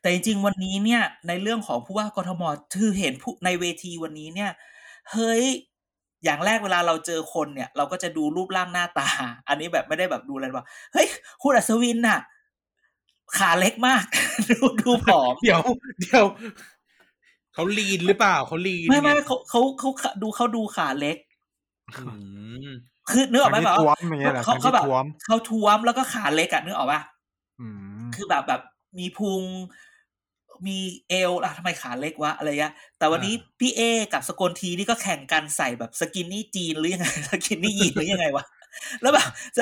[0.00, 2.42] แต่จริงๆวันนี้เนี่ย ในเรื่องของผู้ว่ากทม
[2.76, 4.50] คือเห็นผู้ในเวทีวันนี้เนี่ย
[5.12, 5.44] เฮ้ย
[6.24, 9.08] อย่างแรกเวลาเราเจอคนเนี่ย เราก็จะดูรูปร่างหน้าตา
[9.48, 11.06] อันนี้แบบไม่ได้แบบดูอะไรว่าเฮ้ย
[11.42, 12.20] คุณอัศวินน่ะ
[13.38, 14.04] ขาเล็กมาก
[14.50, 15.60] ดูดูผอมเดี๋ยว
[16.00, 16.24] เดี๋ยว
[17.54, 19.90] เขาลีนหรือเปล่าเขาลีนไม่ไม่งเขาเขาเขา
[20.22, 21.16] ดูเขาดูขาเล็ก
[21.96, 22.16] อื
[22.66, 22.68] ม
[23.10, 27.00] คือนึกออกไหมคแบบรั้งที่ท้วว่ามอย่างเงี้ยเหรอเขาครั้งเขาที่แบบท้วมเขาท้วมแล้วก็ขาเล็กอะนึกออกป่ะ
[27.60, 27.68] อื
[28.04, 28.62] มคือแบบแบบ
[28.98, 29.42] มีพุง
[30.66, 33.80] มีเอวอะทำไมขาเล็กวะอะไรเงี้ยแต่วันนี้พี่เอ
[34.12, 38.44] กับสกลทีนี่ก็แข่งกันใส่แบบสกินนี่จีนหรือยังไงสกินนี่ยีนหรือยังไงวะ
[39.02, 39.58] แล้วแบบส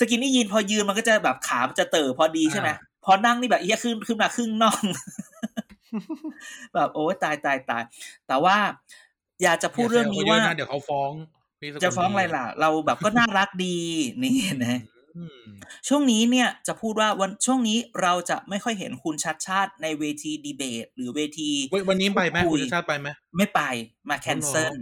[0.00, 4.82] สกินนี่ยีนพอยืนมันก็จะแบบขามันจะเต๋อพอดีใช่ไหมอ่า พอนั่งนี่แบบเอี้ยขึ้นขึ้นมาครึ่งน่อง
[6.74, 7.82] แบบโอ้ยตายตายตาย
[8.26, 8.56] แต่ว่า
[9.42, 11.12] อยากจะพูดเรื่องนี้ว่าย่แซขยะะเดี๋ยวเขาฟ้อง
[11.60, 13.76] พี่สกลจะฟ้องอะไรล่ะ เราแบบก็น่ารักดี
[14.22, 14.78] นี่นะ
[15.16, 15.42] อืม
[15.88, 23.60] ช่วงนี้เนี่ยจะพูดว่าวันช่วงนี้เราจะไม่ค่อยเห็นคุณชัดชาติในเวทีดีเบต หรือเวทีเว้ยวันนี้ไปไหมพูดคุคุยณชาติชาติไปไหมไม่ไป
[24.08, 24.74] มาแคนเซิล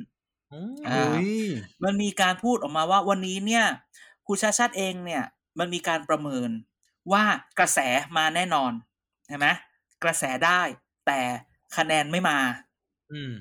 [0.53, 1.45] อืมอ่าเฮ้ย
[1.85, 3.65] มันมีการพูดออกมาว่าวันนี้เนี่ย
[4.27, 5.23] คุณชาติชาติเองเนี่ย
[5.59, 6.49] มันมีการประเมิน
[7.13, 7.25] ว่า
[7.59, 7.79] กระแส
[8.17, 8.73] มาแน่นอน
[9.27, 9.47] ใช่ไหม
[10.05, 10.61] กระแสได้
[11.07, 11.21] แต่
[11.77, 12.39] คะแนนไม่มา
[13.13, 13.33] อืม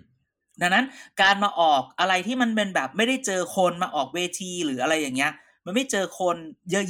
[0.62, 0.86] ดังนั้น
[1.21, 5.31] การมาออกอะไรที่มันเป็นแบบไม่ได้เจอคนมาออกเวทีหรืออะไรอย่างเงี้ย
[5.65, 6.36] มันไม่เจอคน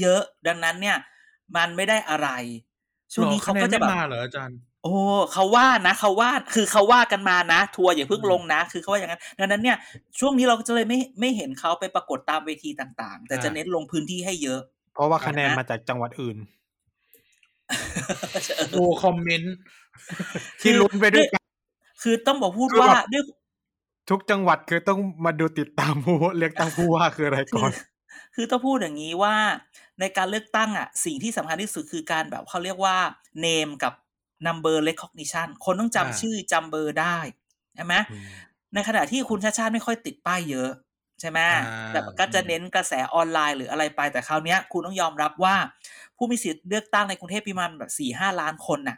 [0.02, 0.98] เยอะๆดังนั้นเนี่ย
[1.56, 2.30] มันไม่ได้อะไร
[3.14, 4.94] ช่วงนี้เขาก็จะหรอคแบบนนไม่มาเหรออาจารย์โอ้
[5.34, 9.78] เขาว่านะเขาว่าคือเขาว่ากันมานะ ทัวร์อย่าเพิ่งลงนะ คือเขาว่าอย่างนั้น ดังนั้นเนี่ย
[10.20, 14.62] ช่วงนี้เราก็จะเลยไม่ไม่เห็นเขาไปปรากฏตามเวทีต่าง ๆ แต่จะอ่าเน้นลงพื้นที่ให้เยอะ
[14.94, 16.38] เพราะว่าคะแนนนะมาจากจังหวัดอื่น
[18.72, 19.56] โอ้คอมเมนต์
[20.62, 21.44] ที่ลุ้นไปด้วยกัน
[22.02, 23.24] คือต้องบอกพูดคือว่าแบบด้วย
[24.10, 27.72] ทุกจังหวัดคือต้องมาดูติดตามผู้เลือกตั้งผู้ว่าคืออะไรคืก่ออน
[28.36, 29.36] คือต้องพูดอย่างนี้ว่า
[30.00, 32.98] ในการเลือกตั้งอะ สิ่งที่สำคัญที่สุดคือการแบบเขาเรียกว่า
[33.46, 33.94] name กับ
[34.46, 37.18] number recognition คนต้องจำอ่าชื่อจำเบอร์ได้
[37.76, 37.96] ใช่ไหม
[38.74, 40.70] ในขณะที่คุณชาติชาติไม่ค่อยติดป้ายเยอะ
[41.20, 45.56] ใช่ไหมอ่าแต่ก็จะเน้นกระแสออนไลน์หรืออะไรไปแต่คราวเนี้ยคุณต้องยอมรับว่า
[46.18, 48.98] ผู้มีสิทธิ์เลือกตั้งในกรุงเทพประมาณแบบสี่ห้าล้านคนน่ะ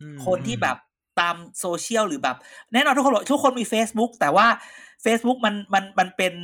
[0.00, 0.76] อืมคนที่แบบ
[1.20, 2.36] ตามโซเชียลหรือแบบ
[2.72, 4.46] แน่นอนทุกคนบอกทุกคนมี Facebook แต่ว่า
[5.04, 6.34] Facebook มันมันมันเป็น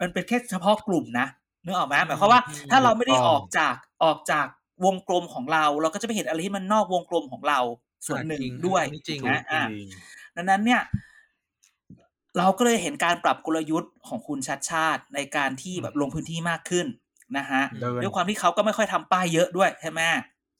[0.00, 1.26] มันเป็นแค่เฉพาะกลุ่มนะ
[1.64, 4.46] นึกออกไหมหมายความว่าอืมถ้าเราไม่ได้ถูกต้องออกจากออกจาก
[4.84, 7.60] วงกลมของเรา เราก็จะไปเห็นอะไรที่มันนอกวงกลมของเรา
[8.06, 9.88] ส่วนหนึ่งจริงด้วยอันนี้จริงนะอะจริง
[10.36, 10.80] ดังนั้นเนี่ย
[12.38, 16.86] เราก็เลยเห็นการปรับกลยุทธ์ของคุณชัดชาติในการที่แบบลงพื้นที่มากขึ้น
[17.38, 20.00] นะฮะเดินด้วยความที่เขาก็ไม่ค่อยทำป้ายเยอะด้วยใช่ไหม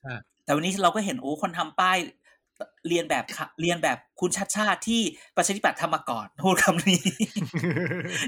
[0.03, 0.15] ใช่
[0.45, 1.97] แต่วันนี้เราก็เห็นโอ้คนทำป้าย
[2.89, 5.01] เรียนแบบค่ะเรียนแบบคุณชัดชาติที่
[5.37, 7.03] ประชาธิปัตย์ทำมาก่อนพูดคำนี้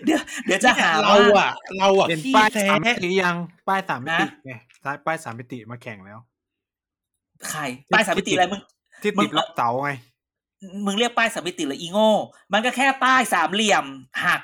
[0.05, 3.37] เดี๋ยวเดี๋ยวจะหาเราว่าอะเราอะเป็นขี้ป้ายแท้สามมิติยัง
[3.69, 4.52] ป้ายสามมิตินะไง
[5.07, 6.19] ป้ายสามมิติมาแข่งแล้ว
[7.50, 8.61] ใคร ป้ายสามมิติอะไรมึง
[9.02, 9.91] ที่มึติงดรอบเสาไง
[10.87, 12.13] มึงเรียกป้ายสามมิติหรืออีโง่
[12.53, 13.85] มันก็แค่ป้ายสามเหลี่ยม
[14.25, 14.41] หัก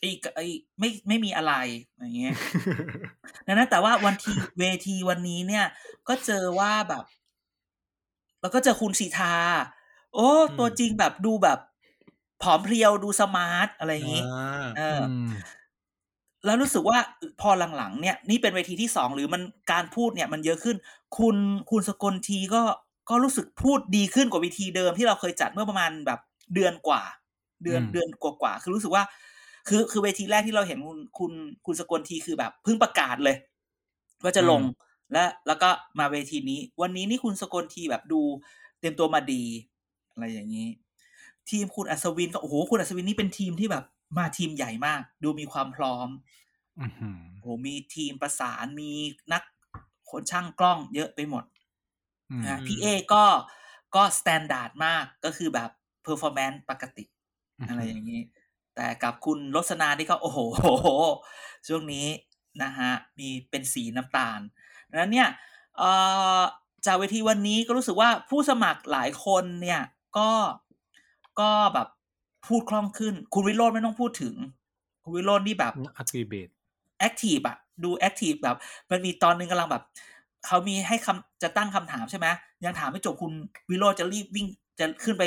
[0.00, 0.46] ไอ้ไอ้
[0.78, 1.52] ไม่ไม่มีอะไร
[1.98, 2.34] อย่างเงี้ย
[3.46, 5.66] ดังนั้นแต่ว่าวันทีเวทีวันนี้เนี่ย
[6.08, 7.04] ก็เจอว่าแบบ
[8.40, 9.34] แล้วก็เจอคุณศิธา
[10.14, 11.58] โอ้อืมตัวจริงแบบดูแบบ
[12.42, 15.28] ผอมเพรียวดูสมาร์ทอะไรอย่างงี้อ่าเอออม
[16.44, 16.98] แล้วรู้สึกว่า
[17.40, 20.76] พอหลังๆเนี่ย นี่เป็นเวทีที่สองหรือมันการพูดเนี่ย มันเยอะขึ้น
[21.18, 21.36] คุณ
[21.70, 22.62] คุณสกลทีก็
[23.08, 26.20] ก็รู้สึกพูดดีขึ้นกว่าเวทีเดิมที่เราเคยจัดเมื่อประมาณแบบ
[26.54, 27.02] เดือนกว่า
[27.64, 29.04] เดือนอืมเดือนกว่าๆคือรู้สึกว่า
[29.68, 31.32] คือคือเวทีแรกที่เราเห็นคุณคุณ
[31.66, 33.36] คุณสกลทีคือแบบเพิ่งประกาศเลย
[34.22, 34.62] ว่าจะลง
[35.12, 38.20] และแล้วก็มาเวทีนี้ วันนี้นี่คุณสกลทีแบบดู
[38.78, 39.44] เตรียมตัวมาดี
[40.12, 40.68] อะไรอย่างนี้
[41.50, 43.84] ทีมคุณอัศวินก็โอ้โหคุณอัศวินนี่เป็นทีมที่แบบ
[44.18, 46.08] มาทีมใหญ่มาก ดูมีความพร้อม
[46.78, 48.90] อื้อหือโอ้โหมีทีมประสานมี
[49.32, 49.42] นัก
[50.10, 51.51] คนช่างกล้องเยอะไปหมดอืม
[52.40, 53.24] นะพี่เอ้ก็
[53.94, 55.70] ก็ standard มากก็คือแบบ
[56.02, 57.04] performance ปกติ
[57.68, 58.22] อะไรอย่างนี้
[58.74, 60.38] แต่กับคุณรสนาที่ก็โอ้โห
[61.68, 62.06] ช่วงนี้
[62.62, 64.40] นะฮะ มีเป็นสีน้ำตาล
[64.90, 65.28] ดังนั้นเนี่ย
[65.76, 65.90] เอ่
[66.38, 66.40] อ
[66.86, 69.82] จากเวทีวันนี้ก็รู้สึกว่าผู้สมัครหลายคนเนี่ย
[70.18, 70.30] ก็
[71.40, 71.88] ก็แบบ
[72.46, 74.34] พูดคล่องขึ้น คุณวิโรจน์ไม่ต้องพูดถึง
[75.02, 78.56] คุณวิโรจน์นี่แบบ aggressive active อะดู active แบบ
[78.90, 79.84] มันมีตอนนึงกำลังแบบ
[80.46, 82.26] เขามีให้คำจะตั้งคำถามใช่ไหม
[82.64, 83.32] ยังถามไม่จบคุณ
[83.70, 84.46] วิโรจน์จะรีบวิ่ง
[84.78, 85.22] จะขึ้นไป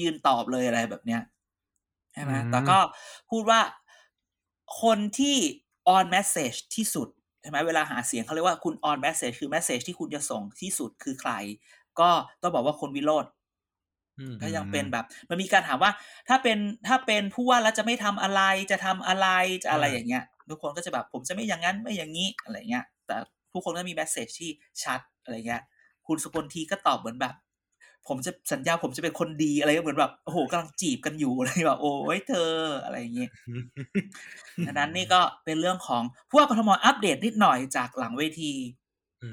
[0.00, 1.22] ยืนตอบเลยอะไรแบบเนี้ย
[2.12, 2.78] ใช่ไหมอืมแต่ก็
[3.30, 3.60] พูดว่า
[4.82, 5.36] คนที่
[5.96, 7.08] on message ที่สุด
[7.40, 11.32] ใช่ไหมเวลาหาเสียงเขาเรียกว่าคุณ on message คือ message ที่คุณจะส่งที่สุดคือใคร
[12.00, 12.10] ก็
[12.42, 13.30] ต้องบอกว่าคนวิโรจน์
[14.18, 15.92] อืมก็ยังเป็นแบบ มันมีการถามว่า
[16.28, 19.26] ถ้าเป็นถ้าเป็นผู้ว่าแล้วจะไม่ทำอะไรจะทำอะไร
[19.62, 23.16] จะอะไรอ่าอย่างเงี้ยทุกคนก็จะแบบผมจะไม่อย่างนั้นไม่อย่างนี้อะไรเงี้ย แต่
[23.54, 24.50] ทุกคนก็มีแมสเซจที่
[24.82, 25.62] ชัดอะไรเงี้ย
[26.06, 27.34] คุณสุกลทีก็ตอบเหมือนแบบ
[28.08, 32.52] ผมจะสัญญาผมจะเป็นคนดีอะไรก็เหมือนแบบโอ้โหกำลังจีบกันอยู่อะไรแบบโอ้ยเธอ
[32.84, 33.30] อะไรอย่างเงี้ย
[34.66, 38.52] ดังนั้นนี่ก็เป็นเรื่องของผู้ว่ากทมอัปเดตนิดหน่อยจากหลังเวที
[39.22, 39.30] อื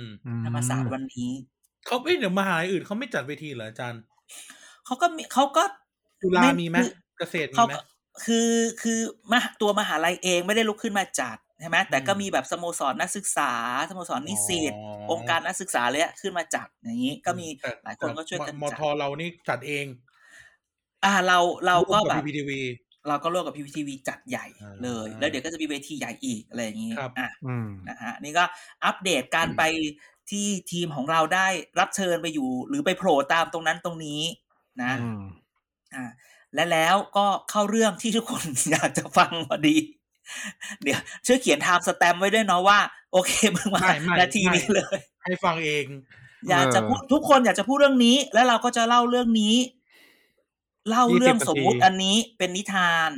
[0.00, 0.02] ม
[0.44, 1.30] ธรรมศาสตร์วันนี้
[1.86, 4.02] เขาเอ้ยเดี๋ยวมหาลัยอื่นเขาไม่จัดเวทีเหรออาจารย์
[4.86, 5.64] เขาก็มีเขาก็
[6.22, 7.80] จุฬาไม่มีไหมคือเกษตรมีเขาไหมก็
[8.24, 8.50] คือ
[8.82, 8.98] คือ
[9.32, 13.52] มหาตัวมหาลัยเองไม่ได้ลุกขึ้นมาจัด ใช่ไหมแต่ก็อืมมีแบบสโมสรนักศึกษา
[13.90, 14.76] สโมสรนิสิตอ๋อ
[15.10, 19.86] องค์การนักศึกษาเลยอะขึ้นมาจัดอย่างนี้ ก็มีแต่หลายคนก็ช่วยกันมจัดทเรานี่จัดเอง
[21.04, 22.60] อ่าเราเราก็วมแบบพีพีทีวี
[23.08, 28.44] เราก็ร่วมกับพีพีทีวีจัดใหญ่อ่าเลย แล้วเดี๋ยวก็จะมีเวทีใหญ่อีกอะไรอย่างนี้ครับอะอืมนะฮะนี่ก็
[28.84, 29.62] อัปเดตการไป
[30.30, 31.48] ที่ทีมของเราได้
[31.80, 34.22] รับเชิญไปอยู่ หรือไปโผล่ตามตรงนั้นตรงนี้
[34.82, 35.22] นะอืม
[35.94, 36.04] อ่า
[36.54, 39.76] และแล้วก็เข้าเรื่องที่ทุกคนอยากจะฟังพอดี
[40.82, 42.78] เดี๋ยวช่วยเขียนไทม์สแตมไว้ด้วยเนาะว่า
[43.12, 45.86] โอเคมึงมาไม่ไม่นาทีไม่นี้เลย ให้ฟังเอง
[46.48, 49.54] อยากจะพูดทุกคนอยากจะพูดเรื่องนี้ แล้วเราก็จะเล่าเรื่องนี้
[50.88, 53.10] เล่าเรื่อง20สมมุตินาทีอันนี้เป็นนิทาน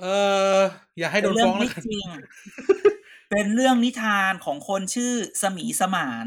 [0.00, 0.04] เอ
[0.54, 0.56] อ
[0.98, 2.06] อย่าให้โดนเป็เรื่ฟ้องไม่แล้วกันจริง
[3.30, 5.12] เป็นเรื่องนิทานของคนชื่อ
[5.42, 6.26] สมีสมาน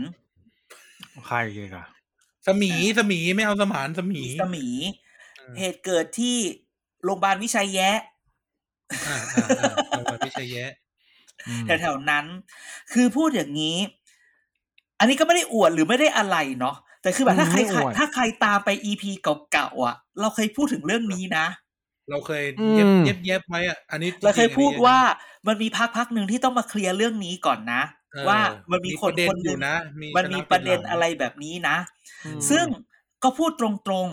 [1.28, 1.86] ใครอีกอะ
[2.48, 4.66] สมีสมีไม่เอาสมานสมีสมี
[5.38, 6.38] เออเหตุเกิดที่
[7.04, 7.98] โรงพยาบาลวิชัยแยะ
[9.06, 10.72] อ่าอ่าอ่าจังหวัดพิชัยแยะ
[11.48, 12.26] อืม แถวๆนั้น
[12.94, 13.78] คือพูดอย่างนี้
[15.00, 19.12] อันนี้ก็ไม่ได้อวดหรือไม่ได้อะไรเนาะแต่คือแบบถ้าใครไม่อวด ถ้าใครตามไปอีพี
[19.52, 21.46] เก่าๆอะ เราเคยพูดถึงเรื่องนี้นะ
[22.10, 25.00] เราเคยอืม เย็บเย็บเย็บไว้อะอันนี้เราเคยจงๆพูดอันนี้ว่า
[25.48, 28.40] มันมีพักพักหนึ่งที่ต้องมาเคลียร์เรื่องนี้ก่อนนะเออว่า
[28.72, 29.76] มันมีคนประเด็นคนหอนึ่ยู่งนะ
[30.16, 31.78] มันมีชประเด็นหลังอะไรแบบนี้นะ
[32.24, 32.66] อืม ซึ่ง
[33.24, 34.10] ก็พูดตรง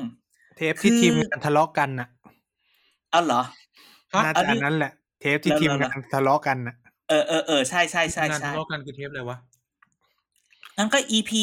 [0.56, 3.46] เทปที่คือ ทีมงานทะเลาะกันน่ะๆอ๋อเหรอฮะ
[4.24, 6.74] น่าอันจะนี้อันนั้นแหละ เทปที่แล้วทีมแล้วงานทะเลาะกันน่ะ
[7.08, 9.38] เออเออเออใช่ใช่ใช่งานใช่ทะเลาะกันคือเทปอะไรวะ
[10.78, 11.42] งั้นก็อีพี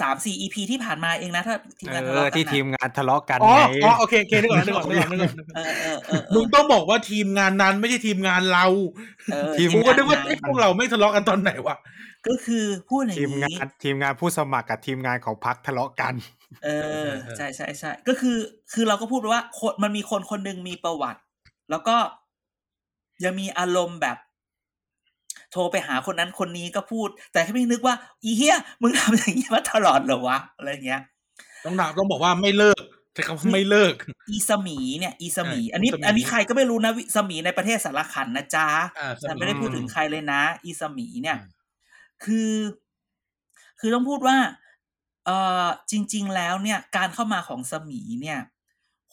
[0.00, 8.66] สามสี่อีพีที่ผ่านมาเองนะถ้าทีมงานเอทะอเลาะกันที่นะทีมงานทะเลาะกันอ๋อไงอ๋อโอเคโอเคนึกก่อนนึกก่อนนึกก่อนนึกก่อนเออเออเออเอมึองต้องบอกว่าทีมงานนั้นไม่ใช่ทีมงานเรา
[9.32, 11.76] เออทีมกูก็นึกว่าทีมงานไอ้พวกเราไม่ทะเลาะกันตอนไหนวะ
[12.28, 16.14] ก็คือพูดอย่างทีมงานี้นทีมงานผู้สมัครกับทีมงานของพักทะเลาะกัน
[16.64, 16.68] เอ
[17.06, 18.36] อใช่ใช่ใช่ก็คือ
[18.72, 21.20] คือเราก็พูดไปว่าคนมันมีคนคนหนึ่งมีประวัติ
[21.70, 21.96] แล้วก็
[23.24, 24.16] ยังมีอารมณ์แบบ
[25.52, 31.02] โทรไปหาคนนั้นคนนี้ก็พูด แต่แค่ไม่นึกว่า อีเฮียมึงทำอย่างนี้มาตลอดเหรอวะอะไรเงี้ย
[31.64, 32.82] ต้องถามต้องบอกว่าไม่เลิก
[33.14, 33.94] ใช้คำว่าไม่เลิก
[34.30, 41.50] อีสมีเนี่ย อีสมีอ่าอันนี้อีสมีอันนี้ใครก็ไม่รู้นะวิสมีในประเทศสารขันนะจ๊ะอ่าฉันไม่ได้พูดถึงใครเลยนะ อีสมีเนี่ยอืม
[42.24, 42.52] คือ
[43.80, 44.36] คือต้องพูดว่า
[45.26, 48.38] เอ่อจริง ๆ แล้วเนี่ย การเข้ามาของสมีเนี่ย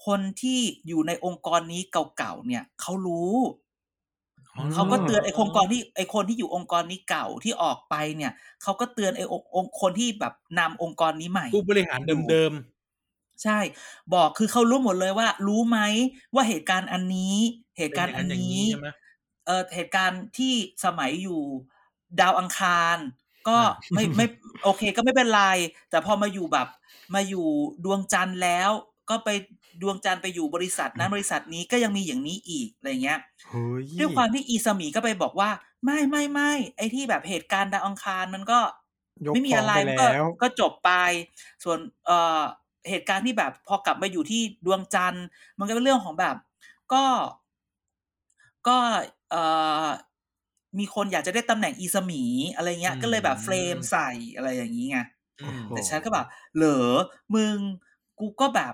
[0.05, 3.35] คนที่อยู่ในองค์กรนี้เก่าๆเนี่ยเขารู้
[4.57, 8.31] อ๋อเขาก็เตือนไอ้องค์กรที่ไอ้คนที่อยู่องค์กรนี้เก่าที่ออกไปเนี่ย
[8.63, 12.53] เขาก็เตือนไอ้องค์องค์คนที่แบบนำองค์กรนี้ใหม่ผู้บริหารเดิม
[13.43, 13.59] ใช่
[14.13, 15.79] บอกคือเขารู้หมดเลยว่า รู้ไหม
[16.33, 17.35] ว่าเหตุการณ์อันนี้
[17.77, 18.87] เหๆตุการณ์อันเป็ย่งนี้ใช่ไหม
[19.45, 20.53] เออเหตุการณ์ที่
[20.85, 21.41] สมัยอยู่
[22.19, 22.97] ดาวอังคาร
[23.47, 24.25] ก็อ่าไม่ไม่
[24.63, 25.43] โอเคก็ไม่เป็นไร
[25.89, 26.67] แต่พอมาอยู่แบบ
[27.13, 27.47] มาอยู่
[27.85, 28.71] ดวงจันทร์แล้ว
[29.09, 29.29] ก็ไป
[29.81, 35.49] ดวงจันทร์ไปอยู่บริษัทนั้นบริษัทนี้ก็ยังมีอย่างนี้อีกอะไรเงี้ยเฮ้ยด้วยความที่อีสมีก็ไปบอกว่า
[35.85, 38.59] ไม่ไม่ไม่ไอ้ที่แบบเหตุการณ์ดาวอังคารมันก็
[39.27, 40.91] ยกไม่มีฟ้องอะไรไปมันก็แล้วก็จบไป
[41.63, 42.41] ส่วนเอ่อ
[42.89, 45.25] เหตุการณ์ที่แบบพอกลับมาอยู่ที่ดวงจันทร์
[45.59, 46.35] มันก็เป็นเรื่องของแบบ
[46.93, 47.03] ก็
[48.67, 48.77] ก็
[49.29, 49.41] เอ่
[49.85, 49.87] อ
[50.79, 52.23] มีคนอยากจะได้ตำแหน่งอีสมี
[52.55, 54.99] อะไรเงี้ย ก็เลยแบบ frame ใส่อะไรอย่างนี้ไง
[55.41, 56.93] อืมแต่ฉันก็แบบเหรอ
[57.35, 57.57] มึง
[58.19, 58.73] กูก็แบบ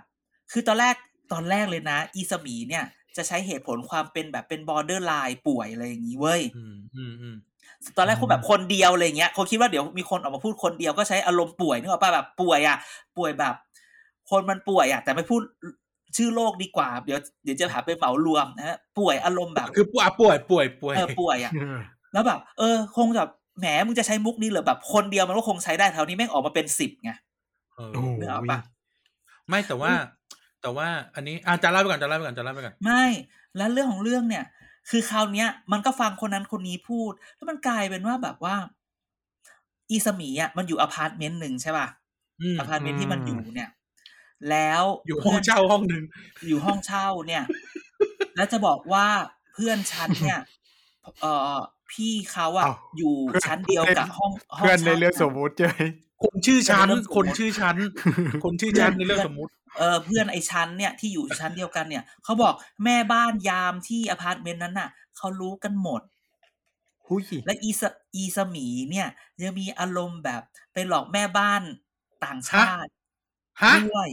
[0.51, 0.95] คือตอนแรก
[1.31, 2.83] ตอนแรกเลยนะ อีสมีเนี่ย
[3.17, 7.35] จะใช้เหตุผลความเป็นแบบเป็น borderline ป่วยอะไรอย่างนี้เว้ยอืมอืมอืม
[7.97, 12.77] ตอนแรกคนแบบคนเดียวอะไรเงี้ยเขาคิดว่าเดี๋ยวมีคนออกมาพูดคนเดียวก็ใช้อารมณ์ป่วยนึกออกป่ะแบบป่วยอะ
[13.17, 13.55] ป่วยแบบ
[14.29, 15.41] คนมันป่วยอะ แต่ไม่พูด
[16.17, 21.79] ชื่อโรคดีกว่า เดี๋ยวเดี๋ยวจะหาเป็นเหมารวมนะฮะป่วยอารมณ์แบบ คือป่วยป่วยป่วยป่วยเออป่วยอะเออ
[22.13, 27.11] แล้วแบบ เออ คงแบบแหมมึงจะใช้มุกนี้เหรอแบบ คนเดียวมันก็คงใช้ได้แถวนี้แม่งออกมาเป็นสิบไง
[27.75, 28.59] เออโอ้โหนึกออกปะ
[29.47, 29.91] ไม่แต่ว่า
[30.61, 33.05] แต่ว่าอันนี้อาจารย์เล่าไปก่อนอาจารย์เล่าไปก่อนอาจารย์เล่าไปก่อนไม่
[33.57, 34.45] แล้วเรื่องของเรื่องเนี่ย
[34.89, 38.55] คือคราวเนี้ย มันก็ฟังคนนั้นคนนี้พูด แล้วมันกลายเป็นว่าแบบว่า
[39.89, 41.87] อีสมีอะมันอยู่อพาร์ตเมนต์หนึ่งใช่ป่ะ
[42.41, 43.69] อืมอพาร์ตเมนต์ที่มันอยู่เนี่ย
[44.49, 46.03] แล้วอยู่ห้องเช่าห้องหนึ่ง
[46.47, 47.43] อยู่ห้องเช่าเนี่ย
[48.35, 49.07] แล้วจะบอกว่า
[49.53, 50.39] เพื่อนฉันเนี่ย
[51.21, 51.57] เอ่อ
[51.91, 56.10] พี่เขาอะอ้าวอยู่เพื่อนชั้นเดียวกับห้องห้องเพื่อนในช่าเรื่องสมมุติเจ้ยคน
[56.45, 57.75] ชื่อชั้นเรื่องสมมุติคนชื่อชั้น
[58.43, 66.01] คนชื่อชั้นในเรื่องสมมุติ เออเพื่อนไอ้ชั้นเนี่ยที่อยู่ชั้นเดียวกันเนี่ยเขาบอกแม่บ้านยามที่อพาร์ตเมนต์นั้นน่ะเขารู้กันหมด
[67.07, 67.81] หุยและอีส
[68.15, 69.07] อีสมีเนี่ย
[69.41, 70.41] ยังมีอารมณ์แบบ
[70.73, 71.61] ไปหลอกแม่บ้าน
[72.25, 72.89] ต่างชาติ
[73.61, 74.09] ฮะด้วย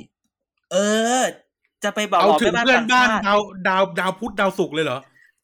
[0.73, 0.77] เอ
[1.19, 1.21] อ
[1.85, 4.99] จะไปบอกเอาหลอกถึแม่งบ้านเพื่อนต่างบ้านชาติดาวดาวดาวพุธดาวศุกร์เลยเหรอ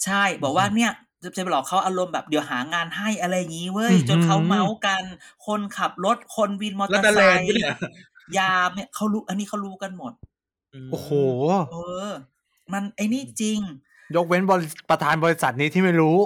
[0.04, 0.92] ใช่ บอกว่าเนี่ย
[1.24, 5.02] จะจะไปหลอกเขาอารมณ์แบบเดี๋ยวหางานให้อะไรอย่างนี้เว้ย จนเขาเมาส์กัน
[5.46, 7.76] คนขับรถคนวินมอเตแล้อวร์แต่ไซแรงค์นี่เนี่ย
[8.38, 10.12] ยามเนี่ยเขารู้ อันนี้เขารู้กันหมด
[10.84, 11.10] มโอ้โห
[11.72, 11.76] เอ
[12.08, 12.10] อ
[12.72, 13.60] มันไอ้นี่จริง
[14.14, 16.18] ยกเว้นบริประธานบริษัทนี้ที่ไม่รู้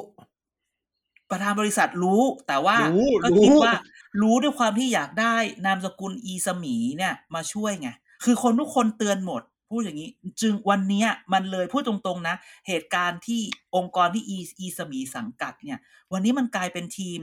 [1.30, 3.74] ประธานบริษัทรู้ แต่ว่ารู้ก็รู้คิดว่า
[4.22, 7.88] รู้ด้วยความที่อยากได้นามสกุลอีสมีเนี่ย มาช่วยไง
[8.24, 12.36] คือคนทุกคนเตือนหมด พูดอย่างนี้ จึงวันเนี้ยมันเลยพูดตรงๆนะ
[12.68, 13.40] เหตุการณ์ที่
[13.76, 15.78] องค์กรที่อีอีสมีสังกัดเนี่ย
[16.12, 17.20] วันนี้มันกลายเป็นทีม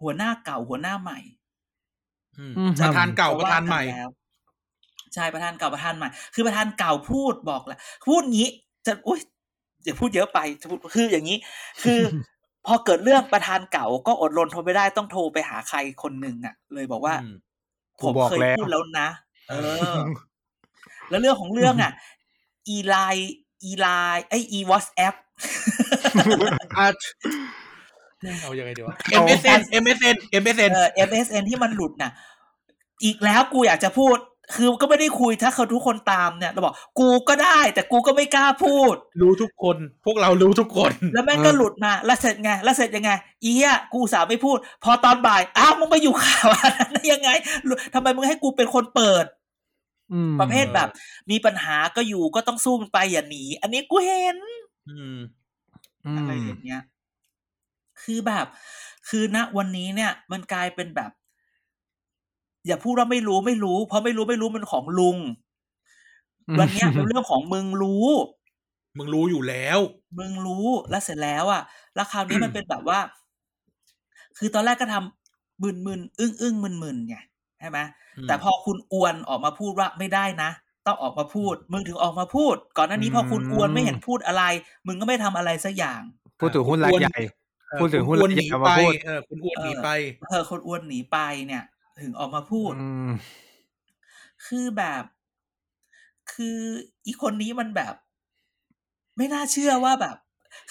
[0.00, 1.20] หัวหน้าเก่าหัวหน้าใหม่
[2.38, 4.10] อืมอืมประธานเก่าประธานใหม่ว่กัแล้ว
[5.14, 8.48] ใช่ประธานเก่าประธานใหม่ คือประธานเก่าพูดบอกแหละพูดงี้
[8.86, 9.20] จะอุ้ย
[9.84, 11.38] อย่าพูดเยอะไปจะพูดคืออย่างนี้
[11.82, 12.00] คือ
[12.66, 17.34] พอเกิดเรื่องประธานเก่าก็อดรนทนไม่ได้ต้องโทรไปหาใครคนหนึ่งอะ เลยบอกว่าอืม
[18.00, 19.08] กูผมบอกเคยแล้วพูดแล้วนะ
[19.50, 19.54] เอ
[19.94, 19.96] อ
[21.12, 21.92] แล้วเรื่องของเรื่องอะ
[22.68, 22.96] อีไล
[23.64, 23.86] อีไล
[24.28, 25.14] ไออีวอทแอป
[28.26, 32.12] อะเอายังไงดีวะ MSN MSN MSN เออ MSN ที่มันหลุดน่ะ
[33.04, 34.16] อีกแล้วกูอยากจะพูด
[34.54, 43.10] คือก็ไม่ได้คุยถ้าเขาทุกคนตามเนี่ยเราบอกกูก็ได้ แต่กูก็ไม่กล้าพูด รู้ทุกคน พวกเรารู้ทุกคน แล้วแม่งก็หลุดมาแล้วเสร็จไงแล้วเสร็จยังไง
[43.42, 47.30] อีเหี้ยกูสาวไม่พูด พอตอนบ่าย อ้าวมึงไปอยู่ข่าวอันนั้นได้ยังไง
[47.94, 49.41] ทำไมมึงให้กูเป็นคนเปิดอืม
[50.40, 50.88] ประเภทแบบ
[51.30, 54.36] มีปัญหาก็อยู่ก็ต้องสู้มันไปอย่าหนี อันนี้กูเห็น
[54.86, 55.16] อืม
[56.04, 56.80] อือะไรมอย่างเงี้ย
[58.02, 58.46] คือแบบ
[59.08, 61.10] คือณวันนี้เนี่ย มันกลายเป็นแบบ
[62.66, 65.18] อย่าพูดว่าไม่รู้ไม่รู้ เพราะไม่รู้ไม่รู้มันของลุง
[66.58, 68.06] วันเนี้ยเป็นเรื่องของมึงรู้
[68.96, 69.78] มึงรู้อยู่แล้ว
[70.18, 71.62] มึงรู้แล้วเสร็จแล้วอะ
[71.94, 72.98] แล้วคราวนี้มันเป็นแบบว่า
[74.38, 77.16] คือตอนแรกก็ทำมึนมึนอึ้งอึ้งมึนมึนไง
[77.62, 77.80] ใช่ไหม
[78.18, 80.50] อืมแต่พอคุณอวนออกมาพูดว่าไม่ได้นะ
[80.86, 84.44] ต้องออกมาพูด มึงถึงออกมาพูด ก่อนหน้านี้พอคุณอวนไม่เห็นพูดอะไร
[84.86, 86.00] มึงก็ไม่ทำอะไรสักอย่าง
[86.40, 87.18] พูดถึงหุ้นรายใหญ่
[87.70, 89.88] เออพูดถึงหุ้นคุณอ้วนรายหใหนีญ่ไปมาพูดเออคุณอ้วนหนีไป
[90.28, 91.64] เออคนอ้วนหนีไปเนี่ย
[92.02, 93.10] ถึงออกมาพูดอืม
[94.46, 95.02] คือแบบ
[96.32, 96.58] คือ
[97.06, 97.94] อีคนนี้มันแบบ
[99.16, 100.16] ไม่น่าเชื่อว่าแบบ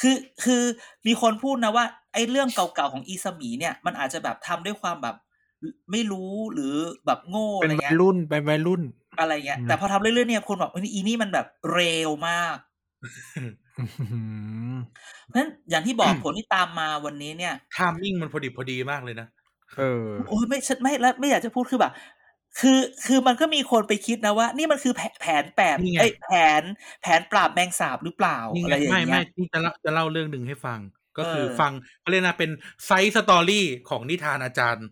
[0.01, 0.63] คือคือ
[1.07, 5.15] มีคนพูดนะว่า ไอ้เรื่องเก่าๆของอีสมีเนี่ย มันอาจจะแบบทำด้วยความแบบ
[5.91, 6.73] ไม่รู้หรือ
[7.05, 8.81] แบบโง่เป็อะนไรวัเงี้ยยรุ่นเป็นวัยรุ่น
[9.19, 12.55] อะไรเงี้ยอืมแต่พอทำเรื่อยๆเนี่ยคนบอกว่าอีนี่มันแบบเร็วมาก
[13.79, 13.85] อื
[14.73, 14.75] ม
[15.27, 19.27] เพราะฉะนั้นอย่างที่บอกผลที่ตามมาวันนี้เนี่ยทามมิ่งมันพอดีพอดีมากเลยนะ
[19.79, 21.93] เออโอ้ยไม่ฉันไม่แล้วไม่อยากจะพูดคือแบบ
[22.59, 26.63] คือคือมันก็มีคนไปคิดนะว่า นี่มันคือแผแผนแปบนี่ไงเอ้ยแผน
[27.01, 30.79] แผนปราบแมงสาบหรือเปล่านี่อะไงไรอย่างไม่เงี้ไม่ยที่จะเล่าจะเล่าเรื่องหนึ่งให้ฟัง
[31.17, 31.71] ก็คือเออฟัง
[32.01, 32.51] เขาเรียกนะเป็น
[32.85, 34.87] side story ของนิทานอาจารย์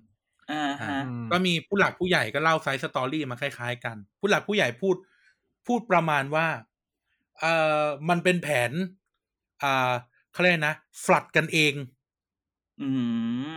[0.52, 4.96] อ่าฮะอืมก็มีผู้หลักผู้ใหญ่ก็เล่า side story มาคล้ายๆกัน ผู้หลักผู้ใหญ่พูด
[5.68, 6.48] พูดประมาณว่า
[7.40, 8.72] เอ่อมันเป็นแผน
[9.64, 9.92] อ่า
[10.34, 11.74] เขาเรียกนะฟัดกันเอง
[12.82, 12.90] อื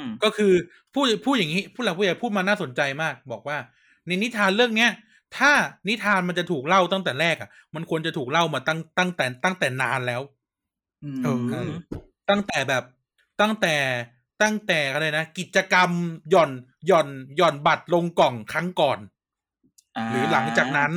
[0.03, 0.53] มก็คือ
[0.95, 3.59] พูดพูดอย่างนี้ผู้หลักผู้ใหญ่พูดมาน่าสนใจมาก บอกว่า
[4.07, 4.91] ในนิทานเรื่องเนี้ย
[5.39, 5.53] ถ้า
[5.89, 10.23] นิทานมันจะถูกเล่าตั้งแต่แรกอะ มันควรจะถูกเล่ามาตั้งตั้งแต่ตั้งแต่นานแล้ว
[11.05, 11.71] อืมเออ
[12.31, 12.85] ตั้งแต่แบบ
[13.41, 13.75] ตั้งแต่
[14.43, 15.91] ตั้งแต่อะไรนะกิจกรรม
[16.31, 16.51] หย่อน
[16.87, 18.99] หย่อนหย่อนบัตรลงกล่องครั้งก่อน
[20.11, 20.93] หรือหลังจากนั้น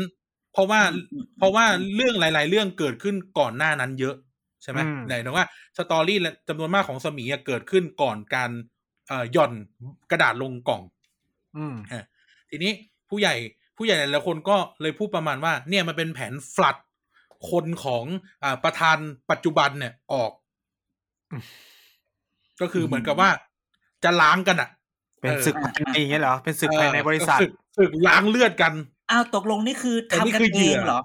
[0.53, 4.15] เพราะว่าอืมอืมเพราะว่าเรื่องหลาย ๆ เรื่องเกิดขึ้นก่อนหน้านั้นเยอะ
[4.63, 5.45] ใช่ไหมอืมไหนถึงว่า
[5.77, 8.51] สตอรี่และจำนวนมากของสมีอะเกิดขึ้นก่อนการ
[9.07, 9.51] เอ่อหย่อน
[10.11, 10.81] กระดาษลงกล่อง
[11.57, 12.05] อืมอะ
[12.49, 12.71] ทีนี้
[13.09, 13.35] ผู้ใหญ่
[13.77, 16.77] ผู้ใหญ่หลายๆคนก็เลยพูดประมาณว่า เนี่ยมันเป็นแผนฟลัด
[17.51, 18.05] คนของ
[18.43, 18.97] อ่าประธาน
[19.31, 20.31] ปัจจุบันเนี่ยออก
[21.31, 21.43] อืม
[22.61, 23.29] ก็คือเหมือนกับว่า
[24.03, 24.69] จะล้างกันอะ
[25.21, 28.73] เป็นศึกภายในอย่างเงี้ยเหรอ เป็นศึกภายในบริษัทศึกศึกล้างเลือดกัน
[29.11, 31.01] อ้าวตกลงนี่คือแต่นี่ทำกันคือเหยื่อเองเหรอ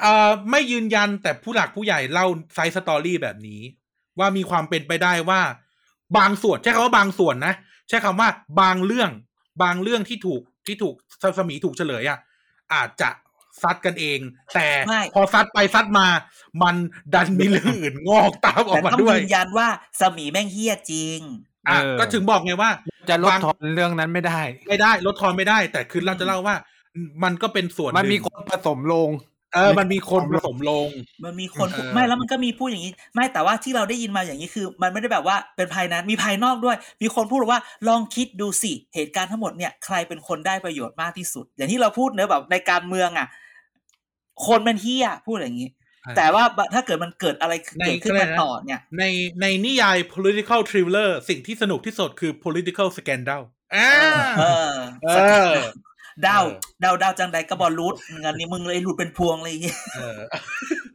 [0.00, 3.60] เอ่อไม่ยืนยันแต่ผู้หลักผู้ใหญ่เล่า side story แบบนี้
[4.18, 5.40] ว่ามีความเป็นไปได้ว่า
[6.18, 7.54] บางส่วนใช้คำว่าบางส่วนนะ
[7.88, 8.28] ใช้คำว่า
[8.60, 9.10] บางเรื่อง
[9.62, 10.94] บางเรื่องที่ถูกที่ถูก
[11.38, 12.18] สมีถูกเฉลยอะ
[12.74, 13.10] อาจจะ
[13.62, 14.18] ซัดกันเอง
[14.54, 16.06] แต่ไม่พอซัดไปซัดมา
[16.62, 16.76] มัน
[17.14, 19.68] ดันมีเรื่องอื่นงอกตามออแต่กมาต้องด้วยยืนยันว่า
[20.00, 21.18] สมีแม่งเฮี้ยจริง
[21.68, 22.70] อะเออก็ถึงบอกไงว่า
[23.08, 26.56] จะลดบางทอนเรื่องนั้นไม่ได้ ไม่ได้ลดทอนไม่ได้ แต่คือเราจะเล่าว่า
[27.24, 29.10] มันก็เป็นส่วนมันมีหคนผสมลง
[29.54, 30.88] เออ มันมีคนผสมลง
[31.24, 43.26] มันมีคนเออไม่แล้วมันก็มีพูดอย่างนี้ ไม่แต่ว่าที่เราได้ยินมาอย่างนี้คือ มันไม่ได้แบบว่าเป็นภายในมีภายนอกด้วย มีคนพูดว่าลองคิดดูสิเหตุการณ์ทั้งหมดเนี่ยใครเป็นคนได้ประโยชน์มากที่สุด อย่างที่เราพูดเนอะแบบในการเมืองอะ
[44.46, 45.70] คนเป็นเฮียพูดอย่างนี้
[46.06, 49.04] อ่าแต่ว่าถ้าเกิดมันเกิดอะไรในเกิดขึ้นเขาเรีมายกนะต่อเนี่ย ใน
[49.40, 53.42] ในนิยาย political thriller สิ่งที่สนุกที่สุดคือ political scandal
[53.76, 53.90] อ่า
[54.38, 54.72] เออ
[55.04, 55.10] เอ
[55.48, 55.52] อ
[56.26, 60.20] ดาวเออดาวดาวจังใดก็บอลรูดงานนี้มึงเลยหลุดเป็นพวงอะไรอย่างเงี้ยเออ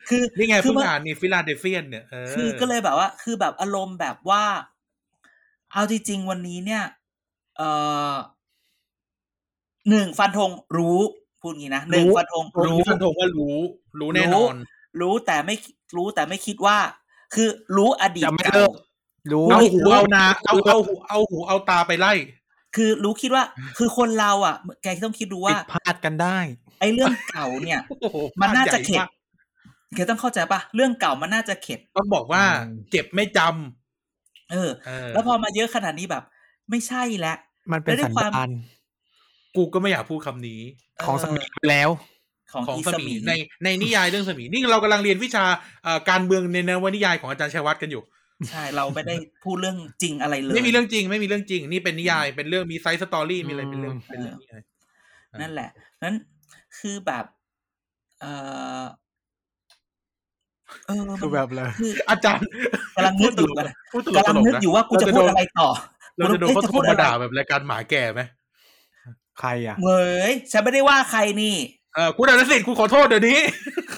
[0.09, 4.43] คือนี่ไงคือเพิ่งมันอ่านนี่ฟิลาเดลเฟียนเนี่ยเออคือก็เลยแบบว่า คือแบบอารมณ์แบบว่า
[5.71, 6.83] เอาจริงๆวันนี้เนี่ย
[7.57, 7.69] เอ่
[8.11, 8.13] อ
[9.89, 10.99] หนึ่งฟันธงรู้
[11.41, 13.57] พูดงี้นะหนึ่งฟันธงรู้รู้ฟันธงว่ารู้
[13.99, 14.55] รู้แน่นอน
[15.01, 15.55] รู้แต่ไม่
[15.95, 16.77] รู้แต่ไม่คิดว่า
[17.35, 18.71] คือรู้อดีตจะไม่เก่าเลิก
[19.31, 22.13] รู้เอาหูเอานาเอาเอาหูเอาหูเอาตาไปไล่
[22.75, 23.43] คือรู้คิดว่า
[23.77, 26.37] คือคนเราอะ แกต้องคิดดูผิว่าดพลาดกันได้
[26.79, 29.09] ไอ้เรื่องเก่าเนี่ยโอ้โหมันน่าจะภพใหญ่เข็ดมาก
[29.95, 36.23] แกต้องเข้าใจปะเรื่องเก่ามันน่าจะเข็ดต้องบอกว่าอืมเจ็บไม่จำเออเออ แล้วพอมาเยอะขนาดนี้แบบ
[36.69, 37.37] ไม่ใช่แล้ว
[37.71, 38.49] มันเป็นแล้วด้สัวนยความดาน
[39.57, 40.61] กูก็ไม่อยากพูดคำนี้
[41.05, 41.89] ของสมีไปแล้ว
[42.53, 43.31] ของของอีสสมีมีใน
[43.63, 45.45] ในนิยายเรื่องสมีนี่เรากำลังเรียนวิชา
[45.83, 48.03] เอ่อการเมืองในนวนิยายของอาจารย์ชัยวัฒน์กันอยู่
[48.49, 54.61] ใช่เราไม่ได้พูดเรื่องจริงอะไรเลย ไม่มีเรื่องจริงไม่มีเรื่องจริง นี่เป็นนิยายเป็นเรื่องมีไซส์สตอรี่มีอะไรเป็นเรื่องอืมเป็นเรื่องนิยาย
[55.41, 55.69] นั่นแหละ
[56.03, 56.15] นั้น
[56.79, 57.25] คือแบบ
[58.21, 58.25] เอ
[58.81, 58.83] อ
[60.87, 62.47] เออมันคือแบบเลยคืออาจารย์
[62.95, 63.51] กำลังนึกอยู่
[63.91, 65.69] พูดตลกกำลังนึกอยู่ว่ากูจะพูดอะไรต่อ
[66.17, 68.21] เราจะโดนเขาโทรมาด่าแบบรายการหมาแก่ไหม
[69.39, 71.55] ใครอะเว้ยฉันไม่ได้ว่าใครนี่
[71.95, 73.39] เออคุณอนุสิทธิ์คุณขอโทษเดี๋ยวนี้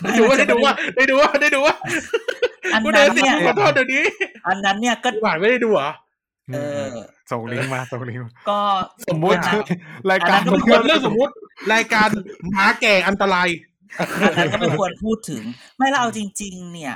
[0.02, 1.90] ไม่ได้ดูว่าไม่ได้ดูว่าได้ดูว่าได้
[2.36, 4.04] ดูว่าอันคุณอนั้นนุสิทธิ์เนี่ยคุณขอโทษเดี๋ยวนี้
[4.48, 5.90] อันนั้นเนี่ยก็หวานไม่ได้ดูเหรอ
[6.54, 6.94] เออ
[7.32, 8.60] ส่งลิงก์มาส่งลิงก์มาก็
[9.08, 9.54] สมมุติอ่า
[10.12, 11.34] รายการอันนั้นก็ไม่เรื่องเรื่องสมมติ
[11.74, 12.10] รายการ
[12.50, 13.48] หมาแก่อันตราย
[14.26, 15.44] อันนั้นก็ไม่ควรพูดถึง
[15.78, 16.96] ไม่แล้วเอาจริง ๆ เนี่ย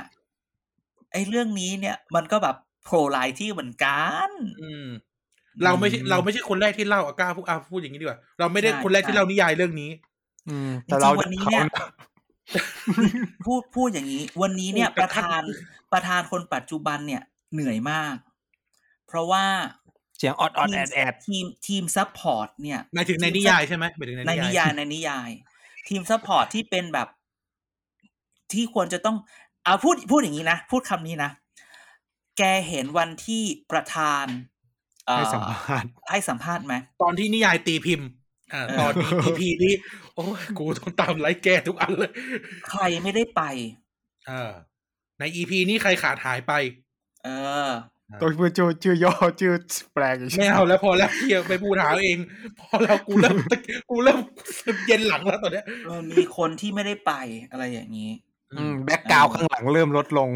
[1.12, 4.28] ไอ้เรื่องนี้เนี่ย มันก็แบบโผล่หลายที่เหมือนกัน
[4.62, 4.86] อืม
[5.64, 9.90] เราไม่ใช่เราไม่ใช่คนแรกที่เล่าอากล้าพูดอาพูดอย่างนี้ดีกว่า เราไม่ได้ใช่คนแรกที่ใช่เล่านิยายเรื่องนี้
[10.48, 11.64] อืม แต่เราจริงๆวันนี้เนี่ย
[13.46, 15.44] พูดพูดอย่างนี้ วันนี้เนี่ยพูดปกระระทั่งธาน
[15.92, 18.16] ประธานคนปัจจุบันเนี่ยเหนื่อยมาก
[19.06, 19.44] เพราะว่า
[20.18, 25.30] เสียงออดออดแอดแอดทีมทีม support เนี่ยหมายถึงในนิยายใช่ไหมหมายถึงในในนินิยายในนิยาย
[25.88, 27.08] ทีม support ที่เป็นแบบ
[28.52, 29.16] ที่ควรจะต้อง
[29.64, 31.30] เอาพูดพูดอย่างนี้นะ พูดคำนี้นะ
[32.38, 34.53] แกเห็นวันที่ประธานเอ่อ
[35.12, 38.08] ให้สัมภาษณ์ให้สัมภาษณ์ไหมตอนที่นิยายตีพิมพ์
[38.52, 39.74] อ่าเออตอนนี้ EP นี้
[40.14, 42.12] โอ้ยกูต้องตามไลค์แกทุกอันเลย
[42.70, 43.42] ใครไม่ได้ไป
[44.30, 44.50] อ่า
[45.18, 46.52] ใน EP นี้ใครขาดหายไป
[47.24, 47.28] เอ
[47.68, 47.70] อ
[48.20, 49.54] ตัวชื่อชื่อชื่อย่อชื่อ
[49.94, 52.18] แปลกอีกไม่เอาแล้วพอแล้วเฮียไปพูดหาเอง
[52.60, 53.36] พอแล้วกูเริ่ม
[53.90, 54.20] กูเริ่ม
[54.86, 57.12] เย็นหลังแล้วตอนเนี้ยเออมีคนที่ไม่ได้ไป
[57.50, 58.10] อะไรอย่างนี้
[58.52, 60.30] อืม background ข้างหลังเริ่มลดลง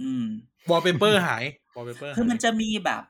[0.00, 0.24] อืม
[0.70, 1.44] วอลเปเปอร์หาย
[1.76, 3.02] วอลเปเปอร์คือมันจะมีแบบ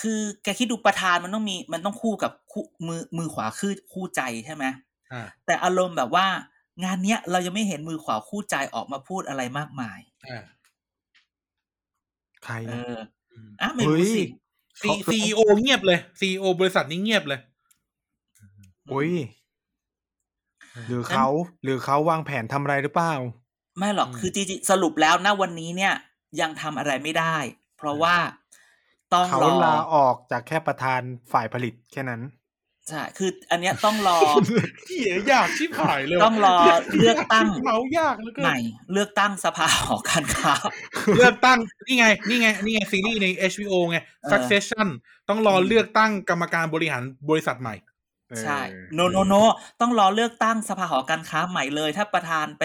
[0.00, 4.64] คือแกคิดดูประธานมันต้องมีมันต้องคู่กับคู่มือมือขวาคือคู่ใจใช่ไหม
[5.12, 6.26] อ่าแต่อารมณ์แบบว่า
[6.84, 9.98] งานเนี้ยเรายังไม่เห็นมือขวาคู่ใจออกมาพูดอะไรมากมาย
[10.28, 10.44] อ่า
[12.44, 13.00] ใครเออะ
[13.60, 14.22] ออะไม่รู้สิ
[14.82, 17.40] ซีซีโอเงียบเลยซีโอบริษัทนี้เงียบเลย
[18.92, 19.12] อุ้ย
[20.88, 21.26] หรือเขา
[21.62, 23.14] หรือเขาวางแผนทำอะไรหรือเปล่า
[23.78, 25.94] ไม่หรอกอืมคือจริงๆสรุปแล้วนะวันนี้เนี่ย
[26.40, 27.36] ยังทำอะไรไม่ได้
[27.76, 28.16] เพราะว่า
[29.12, 31.00] ต้องเขารอลาออกจากแค่ประธาน
[31.32, 32.22] ฝ่ายผลิตแค่นั้น
[32.88, 34.18] ใช่คือ อันเนี้ยต้องรอ
[34.86, 36.56] เหี้ยยากชิบหายเลยต้องรอ
[36.98, 38.58] เลือกตั้งเมายากเหลือเกินใหม่
[38.92, 40.54] เลือกตั้งสภาหอการค้า
[41.16, 44.88] เลือกตั้งนี่ไงนี่ไงนี่ไงซีรีส์ใน HBO ไงเออ Succession
[45.28, 47.74] ต้องรอเลือกตั้งกรรมการบริหารบริษัทใหม่
[48.42, 48.60] ใช่
[48.94, 49.34] โนโนโน
[49.80, 52.62] ต้องรอเลือกตั้งสภาหอการค้าใหม่เลย ถ้าประธานไป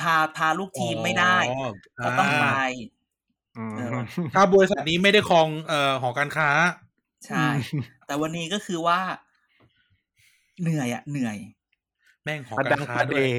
[0.00, 1.72] พาพาลูกทีมไม่ได้อ๋อ
[2.04, 2.93] ก็ต้องไปาอืมเออ
[4.34, 6.48] ถ้าบริษัทนี้ไม่ได้ครองเอ่อหอการค้า
[7.26, 7.44] ใช่
[8.06, 9.00] แต่วันนี้ก็คือว่า
[10.62, 11.36] เหนื่อยอะเหนื่อย
[12.22, 13.30] แม่งหอประกาดัรงค้าประด้เดวย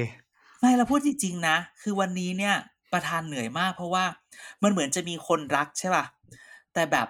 [0.60, 2.54] ไม่เราพูดจริงๆนะคือวันนี้เนี่ย
[2.92, 4.04] ประธานเหนื่อยมาก เพราะว่า
[4.62, 6.04] มันเหมือนจะมีคนรักใช่ป่ะ
[6.74, 7.08] แต่แบบ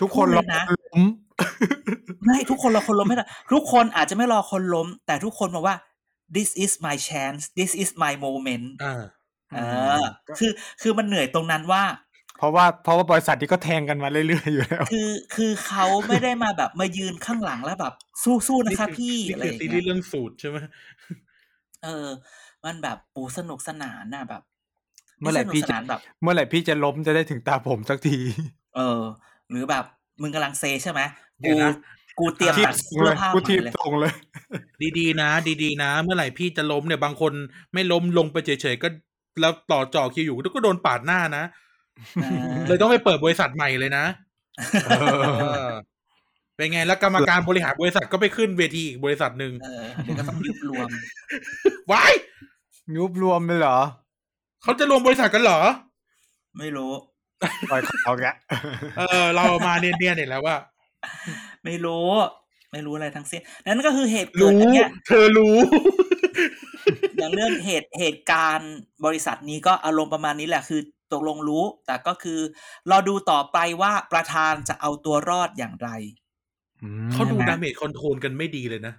[0.00, 1.02] ทุกคนพูดรเลอยนะล้ม
[2.24, 5.76] ไม่ทุกคนรอคนล้มไม่ได้ทุกคนอาจจะไม่รอคนล้ม แต่ทุกคนบอกว่า
[6.36, 9.02] this is my chance this is my moment อ่า
[9.52, 9.58] เอ
[10.00, 10.02] อ
[10.38, 10.52] คือ
[10.82, 11.82] คือมันเหนื่อยตรงนั้นว่า
[12.38, 17.94] เพราะว่าเพราะว่าบริษัทนี้ก็แทงกันมาเรื่อยๆอยู่แล้ว คือคือเขาไม่ได้มาแบบมายืนข้างหลังแล้วแบบ
[18.46, 20.56] สู้ๆนะคะพี่นี่อะไรคืออย่างซีรีเงี้ส์ยเรื่องสูตรใช่ไหม
[21.84, 22.08] เออ
[22.64, 24.42] มันแบบปูสนุกสนานน่ะแบบ
[25.20, 28.18] เมื่อไหร่สนุกพี่สจะนานแบบ เมื่อไหร่พี่จะล้มจะได้ถึงตาผมสักที
[28.76, 29.02] เออ
[29.50, 29.84] หรือแบบ
[30.22, 31.00] มึงกำลังเซใช่ไหม
[31.40, 31.72] เดี๋ยกูวนะ
[32.18, 34.12] กูเตรียมทีบตัดส่งเสื้เลอยผ้ากูใหทีม่บเลยส่งเลย
[34.98, 35.30] ดีๆ นะ
[35.62, 37.32] ดีๆ นะ เมื่อไหร่พี่จะล้มเนี่ยบางคน
[37.74, 38.88] ไม่ล้มลงไปเฉยๆก็
[39.40, 41.44] แล้วต่อจ่อคิวอยู่ก็โดนปาดหน้านะ
[42.22, 44.04] เออเลยต้องไปเปิดบริษัทใหม่เลยนะ
[44.86, 45.70] เออเออ
[46.56, 50.88] เป็นไงแล้วกรรมการบริหารบริษัทก็ไปขึ้นเวทีอีกบริษัทหนึ่งเออเดี๋ยวก็ต้องยุบรวม
[51.90, 52.12] ว้าย
[52.96, 53.78] ยุบรวมเลยเหรอ
[54.62, 55.60] เขาจะรวมบริษัทกันเหรอ
[56.58, 56.92] ไม่รู้
[57.70, 58.26] ปล่อยเขาแก
[58.98, 60.56] เออ เรามาเนียนๆเนี่ยแล้วว่า
[61.64, 62.08] ไม่รู้
[62.72, 65.56] ไม่รู้อะไรทั้งสิ้นนั่นก็คือเหตุเกิดรู้อันเนี้ยเธอรู้
[67.20, 68.74] อย่างเรื่องเหตุเหตุการณ์
[69.04, 70.80] บริษัทนี้ก็อารมณ์ประมาณนี้แหละคือ
[71.12, 72.40] ตกลงรู้ แต่ก็คือ
[72.90, 75.90] รอดูต่อไปว่าประธานจะเอาตัวรอดอย่างไร
[77.12, 78.94] เขาดูใช่ไหม damage control กันไม่ดีเลยนะ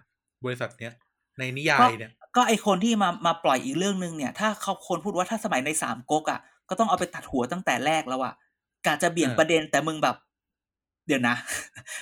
[0.46, 0.94] บริษัทเนี้ย
[1.40, 6.40] ในนิยายเนี่ย ก็ไอคนที่มามาปล่อยอีกเรื่องหนึ่งเนี่ย ถ้าเขาคนพูดว่าถ้าสมัยในสามก๊กอะ
[6.70, 8.34] ก็ต้องเอาไปตัดหัวตั้งแต่แรกแล้วอะ
[8.86, 10.16] กะจะเบี่ยงเออประเด็นแต่มึงแบบ
[11.08, 11.36] เดี๋ยวนะ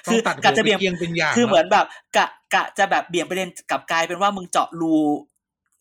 [0.07, 1.85] ต้อคืงอตัดหักะวจะไปเบี่ยงเอียงเป็นอย่างคือเหมือนละแบบ
[2.15, 4.95] กะกะจะแบบเบี่ยงประเด็นกลับกลายเป็นว่ามึงเจาะรู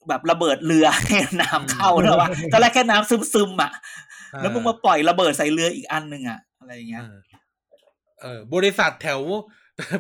[0.09, 3.73] แบบระเบิดเรือให้น้ำเข้าเนอะวะตอนแรกแค่น้ำซึมซึมๆอะ
[4.41, 7.19] แล้วมึงมาปล่อยระเบิดใส่เรืออีกอันหนึ่งอะ อะไรอย่างเงี้ยเออ
[8.23, 9.21] เออบริษัทแถว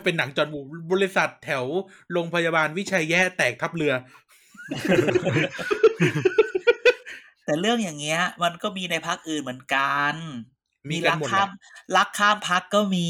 [0.04, 0.60] เป็นหนังจอห์นวู
[0.92, 1.64] บริษัทแถว
[2.12, 3.92] โรงพยาบาลวิชัยแย่แตกทับเรือ
[7.44, 10.14] แต่เรื่องอย่างเงี้ย มันก็มีในพักอื่นเหมือนกัน
[10.90, 11.50] มีกันรัหมดแหละข้าม
[11.96, 13.08] รักข้ามพักก็มี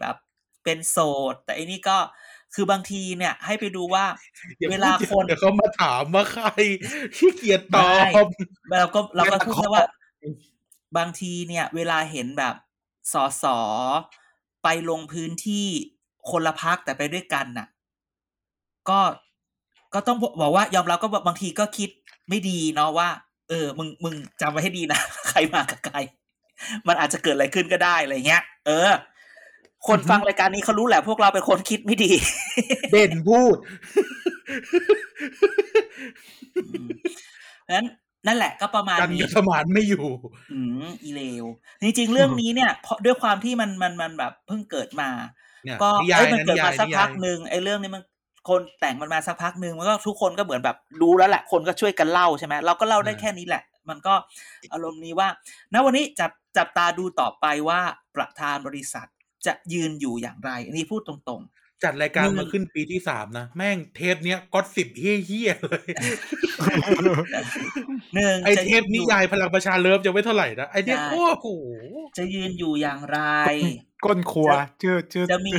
[0.00, 0.16] แบบ
[0.64, 0.98] เป็นโส
[1.32, 1.96] ด แต่อันนี้ก็
[2.54, 4.04] คือบางทีเนี่ย ให้ไปดูว่า
[4.58, 6.46] อย่เวพูดลาเดี๋ยวคนเดี๋ยวเขามาถามว่าใคร
[7.16, 8.28] ขี้เกียจตอไม่บ
[8.80, 9.84] เราก็เราก็ไม่พูดขอแค่ว่า
[10.98, 12.54] บางทีเนี่ย เวลาเห็นแบบ
[13.12, 13.58] สอสอ
[14.62, 15.66] ไปลงพื้นที่
[16.30, 17.66] คนละพักแต่ไปด้วยกันน่ะ
[18.88, 19.00] ก็
[19.94, 21.90] ก็ต้องบอกว่ายอมรับก็บางทีก็คิด
[22.28, 23.08] ไม่ดีเนาะว่า
[23.48, 25.98] เออ มึงมึงจำไว้ให้ดีนะ ใครมากับใคร
[26.86, 28.90] มันอาจจะเกิดอะไรขึ้นก็ได้อะไรเงี้ย เออ
[29.88, 32.10] คนฟังรายการนี้เขารู้แหละพวกเราเป็นคนคิดไม่ดี
[32.92, 33.56] เด่นพูด
[36.56, 36.88] อืม
[37.72, 37.86] นั้น
[38.26, 40.04] นั่นแหละก็ประมาณกันนี้กับสมานไม่อยู่
[40.52, 41.44] อืมอีเลว
[41.82, 45.08] จริงๆเรื่องนี้เนี่ยเพราะด้วยความที่มันมันมันแบบเพิ่งเกิดมา
[45.64, 48.02] เนี่ยก็นิยาไอ้ยยมันนะเกินิดยามายสักนิพัยากยหนึ่งไอ้เรื่องนี้มัน
[48.48, 54.14] คนแต่งมันมาสักพักหนึ่งมันก็ทุกคนก็เหมือนแบบรู้แล้วแหละ คนก็ช่วยกันเล่าใช่ไหมเราก็เล่าได้แค่นี้แหละ มันก็
[54.72, 55.28] อารมณ์นี้ว่า
[55.72, 57.80] ณวันนี้จับจับตาดูต่อไปว่า
[58.16, 59.08] ประธานบริษัท
[59.46, 61.42] จะยืนอยู่อย่างไร อันนี้พูดตรง
[61.84, 71.46] จัดรายการหนึ่งมาขึ้นปีที่สามนะ แม่งเทปเนี้ยก็สิบเฮี้ยๆเลยๆหนึ่งไอจะเทยืปนอนิยู่ยายพลังประชาเลิฟยังไม่เท่าไหร่นะไอเนี้ยใช่โอ้โห
[72.16, 73.18] จะยืนอยู่อย่างไร
[74.04, 75.56] ก้นครัวชื่อชื่อจะมี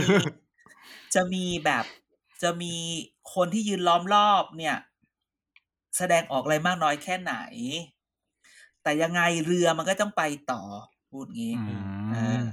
[1.13, 1.85] จะมีแบบ
[2.43, 2.75] จะมี
[3.33, 4.77] คนที่ยืนล้อมรอบเนี่ย
[5.97, 7.35] แสดงออกอะไรมากน้อยแค่ไหน
[8.83, 10.61] แต่ยังไงเรือมันก็ต้องไปต่อ
[11.09, 11.57] พูดงี้อื
[12.11, 12.43] เอมอ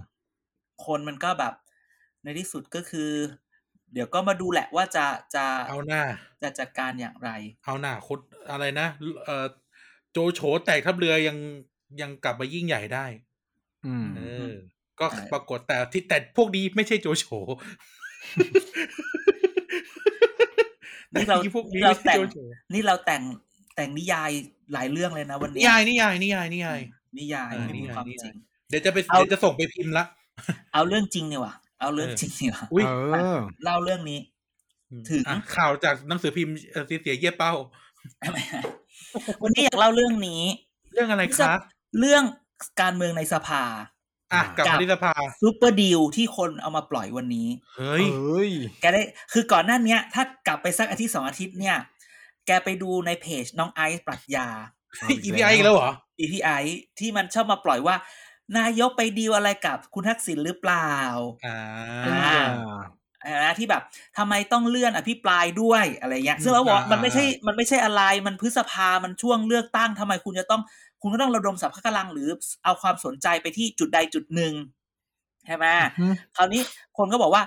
[0.87, 1.55] คนมันก็แบบ
[2.23, 3.11] ในที่สุดก็คือ
[3.93, 6.03] เดี๋ยวก็มาดูแหละว่าจะจะเอาหน้า
[6.43, 7.31] จะจัดการอย่างไร
[7.65, 8.19] เอาหน้าคน
[8.51, 8.89] อะไรนะ
[9.25, 9.47] เออ
[10.13, 11.37] โจโฉแตกทัพเรือยัง
[12.01, 13.07] ยังกลับมายิ่งใหญ่ได้
[13.87, 14.53] อืมเออ
[15.01, 17.25] ก็ใช่ปรากฏแต่ที่แต่พวกนี้ไม่ใช่โจโฉ
[21.15, 22.37] นี่เราแต่พวกนี้เราไม่ใช่แต่งโจโฉ
[22.73, 23.23] นี่เราแต่ง
[23.77, 24.31] แต่งนิยาย
[24.73, 26.81] หลายเรื่องเลยนะวันนินี้ยายนิยายนิยายนิยาย
[27.19, 28.35] นิยายเออไม่มีนิยายความนิยายจริง
[28.69, 30.05] เดี๋ยวจะไปเอาเดี๋ยวจะส่งไปพิมพ์ละ
[30.73, 34.21] เอาเรื่องจริงเนี่ยว่ะเอาเรื่องจริงเนี่ยว่ะอุ้ยเออเล่าเรื่องนี้
[35.11, 37.53] ถึงอะข่าวจากหนังสือพิมพ์เอ่อเสียเยี่ยเป้า
[39.43, 40.43] วันนี้อยากเล่าเรื่องนี้
[40.93, 41.49] เรื่องอะไรที่คะจะ
[41.99, 42.25] เรื่อง
[42.81, 43.65] การเมืองในสภา
[44.33, 45.13] อะกลับกับมาที่สภา
[45.43, 51.77] super deal ที่คนเอามาปล่อยวันนี้ เฮ้ยเอ้ยแกได้คือก่อนหน้าเนี้ยถ้ากลับไปสักอาทิตย์สองอาทิตย์เนี่ย
[52.47, 54.47] แกไปดูในเพจน้องไอซ์ปรัชญา
[55.25, 56.51] อีพีไออีกแล้วเหรออีพีไอ
[56.99, 57.97] ที่มันชอบมาปล่อยว่า
[58.59, 60.95] นายกไปดีลอะไรกับคุณทักษิณหรือเปล่า
[61.47, 61.59] อ่า
[63.25, 63.83] อ่านะที่แบบ
[64.19, 70.63] ทำไมต้องเลื่อนอภิปรายด้วยอะไรเงี้ยซึ่งเราบอกว่าอ่ามัมันไม่ใช่มันไม่ใช่อะไรมันพฤษภามันช่วงเลือกตั้งทำไมคุณจะต้อง
[71.03, 72.29] คุณก็ต้องระดมสรรพกำลังหรือ
[72.65, 74.53] เอาความสนใจไปที่จุดใดจุดหนึ่ง
[75.47, 75.67] ใช่ไหม
[76.01, 76.61] อืมคราวนี้
[76.99, 77.43] คนก็บอกว่า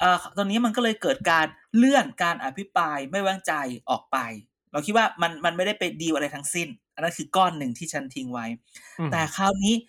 [0.00, 1.46] เอ่อตอนนี้มันก็เลยเกิดการ
[1.76, 3.52] เลื่อนการอภิปรายไม่ไว้วางใจ
[3.90, 4.18] ออกไป
[4.72, 8.46] เราคิดว่ามันมันไม่ได้ไปดีลอะไรทั้งสิ้น อันนั้นคือก้อนหนึ่งที่ฉันทิ้งไว้
[9.12, 9.82] แต่คราวนี้อีก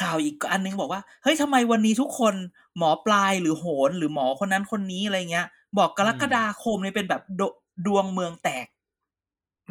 [0.00, 2.34] ข่าวอีกอันนึงบอกว่าเฮ้ยทำไมวันนี้ทุกคน
[2.78, 5.46] หมอปลายหรือโหนหรือหมอคนนั้นคนนี้อะไรเงี้ย
[5.78, 7.42] บอกกรกฎาคมเนี่ยเป็นแบบด
[7.86, 8.66] ดวงเมืองแตก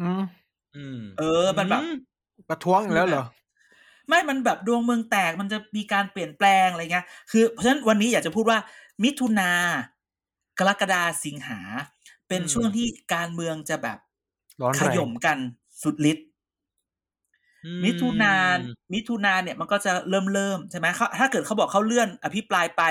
[0.00, 0.22] ืม
[0.74, 1.92] อืมเออ มันแบบอืม
[2.48, 3.24] ประท้วงอีกแล้วเหรอ
[4.08, 8.58] ไม่ มันแบบดวงเมืองแตกมันจะมีการเปลี่ยนแปลงอะไรเงี้ย คือ เพราะฉะนั้นวันนี้อยากจะพูดว่า
[9.04, 9.50] มิถุนา
[10.58, 11.60] กรกฎาสิงหา
[12.28, 13.98] เป็นช่วงที่การเมืองจะแบบ
[14.62, 15.38] ร้อนขแรงย่มกัน
[15.82, 16.25] สุดฤทธิ์อื
[17.84, 18.58] มิถุนาน
[18.94, 22.82] มิถุนาเนี่ยมันก็จะเริ่มเริ่มใช่ไหมเขาถ้าเกิดเขาบอกเขาเลื่อนอภิปรายไป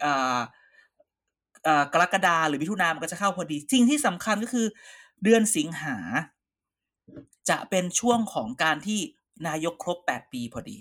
[0.00, 0.38] เอ่อ
[1.64, 4.66] เอ่อกรกฎาหรือมิถุนามันก็จะเข้าพอดีสิ่งที่สำคัญก็คือ
[5.22, 5.96] เดือนสิงหา
[7.50, 9.00] จะเป็นช่วงของการที่
[9.46, 10.76] นายกครบแปดปีพอดี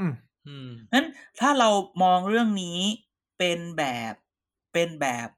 [0.00, 0.14] อืม
[0.46, 1.06] อืมนั้น
[1.40, 1.68] ถ้าเรา
[2.02, 2.78] มองเรื่องนี้
[3.38, 4.14] เป็นแบบ
[4.72, 5.28] เป็นแบบ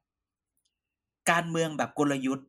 [1.31, 2.47] การเมืองแบบกลยุทธ์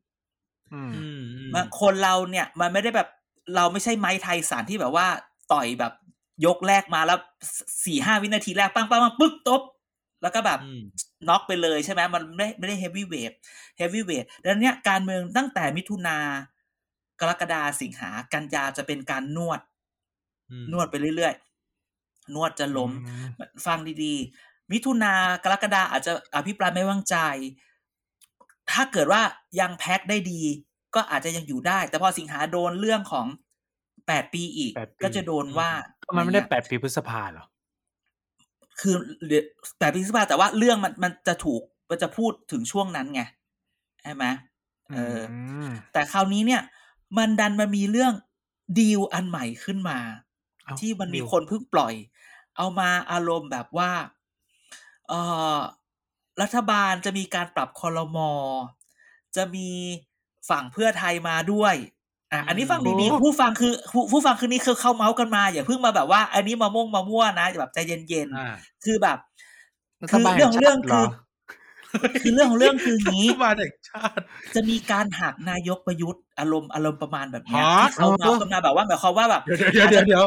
[0.73, 3.09] อืมอืมอืมมันคนเราเนี่ย มันไม่ได้แบบ
[3.55, 5.07] เราไม่ใช่ไม้ไทยสารที่แบบว่า
[5.53, 5.93] ต่อยแบบ
[6.47, 7.19] ยกแรกมาแล้ว
[7.85, 9.63] สี่ห้าวินาทีแรก ปังปังปังปึ๊กตบ
[10.23, 10.83] แล้วก็แบบอืม
[11.29, 13.33] น็อกไปเลยใช่ไหมมันไม่ไม่ได้เฮฟวี่เวท
[13.77, 16.19] เฮฟวี่เวทดังนั้นเนี่ยการเมืองตั้งแต่มิถุนา
[17.21, 19.61] กรกฎาสิงหากันยาจะเป็นการนวด
[20.51, 22.91] อืมนวดไปเรื่อยๆ นวดจะล้ม
[23.67, 27.17] ฟังดีๆ มิถุนากรกฎาอาจจะอภิปรายไม่ไว้วางใจ
[28.71, 29.23] ถ้าเกิดว่า
[29.61, 30.43] ยังแพ็คได้ดี
[30.95, 33.27] ก็อาจจะยังอยู่ได้ แต่พอสิงหาโดนเรื่องของ
[34.07, 35.71] แปดปีอีกแปดปีก็จะโดนว่า
[36.17, 37.45] มันไม่ได้แปดปีพฤษภาเหรอ
[38.81, 38.95] คือ
[39.79, 43.23] แปดปีสิบห้าแต่ว่าเรื่องมันมันจะถูกมันจะพูดถึงช่วงนั้นไง
[44.03, 44.25] ใช่ไหม
[44.93, 45.35] เอออ
[45.69, 46.63] มแต่คราวนี้เนี่ย
[47.19, 48.13] มันดันมามีเรื่อง
[48.79, 49.99] ดีลอันใหม่ขึ้นมา
[50.65, 51.95] เอ้าที่มันมีดีลคนเพิ่งปล่อย
[52.57, 53.91] เอามาอารมณ์แบบว่า
[55.09, 55.13] เอ
[55.57, 55.59] อ
[56.43, 58.31] รัฐบาลจะมีการปรับคอรมอ
[59.37, 59.69] จะมี
[60.51, 61.75] ฝั่งเพื่อไทยมาด้วย
[62.33, 69.19] อะอันนี้ฟังดีๆผู้ฟังคือผู้ผู้ฟังคือนี่คือเข้าเมาส์กันมา อย่าเพิ่งมาแบบว่า อันนี้มาม่วงมามั่วนะแบบใจเย็นอ่าๆคือแบบ
[70.03, 74.23] รัฐคือบาลเรื่องของเรื่องแห่คือชาติหคือเรื่องของเรื่องคืออย่างนี้รัฐบาลแห่งชาติ
[74.55, 80.25] จะมีการหักนายกประยุทธ์อารมณ์อารมณ์ประมาณแบบเนี้ยฮะที่เขาเมาส์กันมาแบบว่าหมายความว่าแบบเดี๋ยวเดี๋ยวเดี๋ยวเดี๋ยว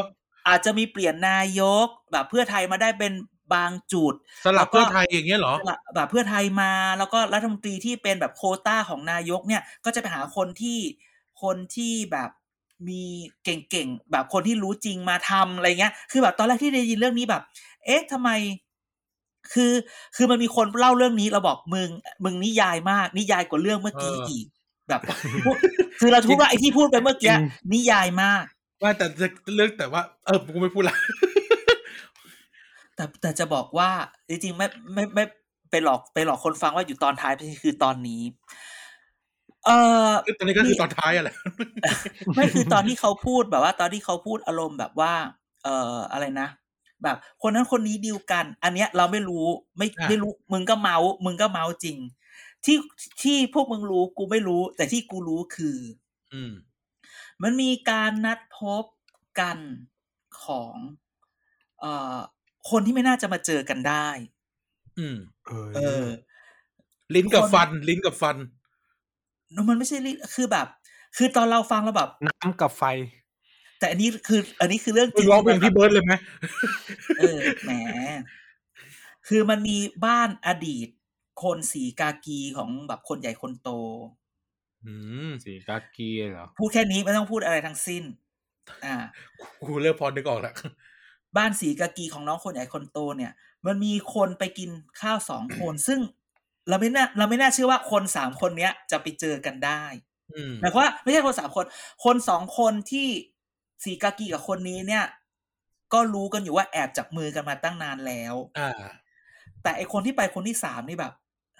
[0.48, 3.12] อาจจะมีเปลี่ยนนายกแบบเพื่อไทยมาได้เป็น
[3.54, 5.54] บางจุด สลับเพื่อไทยอย่างเงี้ยเหรอ
[5.94, 10.78] แบบเพื่อไทยมาแล้วก็รัฐมนตรีที่เป็นแบบโควต้าของนายกเนี่ยก็จะไปหาคนที่
[11.42, 12.30] คนที่แบบ
[12.88, 13.04] มี
[13.44, 17.42] เก่งๆแบบคนที่รู้จริงมาทำอะไรเงี้ย คือแบบตอนแรกที่ได้ยินเรื่องนี้แบบ
[17.86, 18.30] เอ๊ะทำไม
[19.52, 19.72] คือ
[20.16, 21.90] คือมันมีคนเล่าเรื่องนี้เราบอกมึง
[22.24, 24.46] มึงนิยายมาก นิยายกว่าเรื่องเมื่อกี้เอออีอีก
[24.88, 25.00] แบบ
[26.00, 28.44] คือเราทุกว่าไอ้ที่พูดไปเมื่อกี้จริงนิยายมาก
[28.82, 30.96] ว่าแต่จะเลือกแต่ว่า เออกูไม่พูดละ
[33.02, 33.90] แต่แต่จะบอกว่า
[34.28, 35.24] จริงๆไม่ไม่ไม่
[35.70, 38.22] ไปหลอกไปหลอกคนฟังว่าอยู่ตอนท้ายไม่ใช่คือตอนนี้
[39.66, 39.70] เอ
[40.08, 41.36] อตอนนี้ก็คือตอนท้ายอะแหละ
[42.34, 45.12] ไม่คือตอนที่เขาพูดแบบว่า ตอนที่เขาพูดอารมณ์แบบว่า
[45.64, 46.48] เอ่ออะไรนะ
[47.02, 49.46] แบบ คนนั้นคนนี้ดีลกัน อันเนี้ยเราไม่รู้
[49.78, 51.98] ไม่อะไม่รู้มึงก็เมาส์มึงก็เมาส์จริง
[52.64, 52.76] ที่
[53.22, 55.76] ที่พวกมึงรู้กูไม่รู้ แต่ที่กูรู้คือ
[56.32, 56.52] อืม
[57.42, 58.84] มันมีการนัดพบ
[59.40, 59.58] กัน
[60.42, 60.74] ของ
[61.80, 62.18] เอ่อ
[62.70, 64.08] คนที่ไม่น่าจะมาเจอกันได้
[64.98, 66.06] อืม เออเออ
[67.14, 68.36] ลิ้นกับคนฟัน ลิ้นกับฟัน
[69.68, 70.66] มันไม่ใช่ลิคือแบบ
[71.16, 72.82] คือตอนเราฟังแล้วแบบ น้ำกับไฟ
[73.78, 76.12] แต่อันนี้คือ อันนี้คือเรื่องจมึริงงร้องเพลงพี่เบิร์ดเลยไหม
[77.16, 77.70] เออแหม
[79.28, 80.88] คือมันมีบ้านอดีต
[81.42, 83.70] คนสีกากีของแบบคนใหญ่คนโต
[84.84, 84.92] อื
[85.26, 88.02] มสีกากีเหรอ พูดแค่นี้ไม่ต้องพูดอะไรทั้งสิ้น
[88.84, 88.94] อ่า
[89.62, 90.54] กูเริ่มพอนึกออกแล้ว
[91.36, 93.32] บ้านสีกากีของน้องคนใหญ่คนโตเนี่ย
[93.66, 94.70] มันมีคนไปกิน
[95.00, 96.00] ข้าวสองคน ซึ่ง
[96.68, 99.82] เราไม่น่าเราไม่น่าเชื่อว่าคนสามคนเนี้ยจะไปเจอกันได้
[100.32, 101.64] อืมหมายความว่าไม่ใช่คนสามคน
[102.04, 103.08] คนสองคนที่
[103.84, 105.04] สีกากีกับคนนี้เนี่ย
[105.92, 108.70] ก็รู้กันอยู่ว่าแอบจับมือกันมาตั้งนานแล้วอ่า
[109.62, 111.12] แต่ไอคนที่ไปคนที่สามนี่แบบ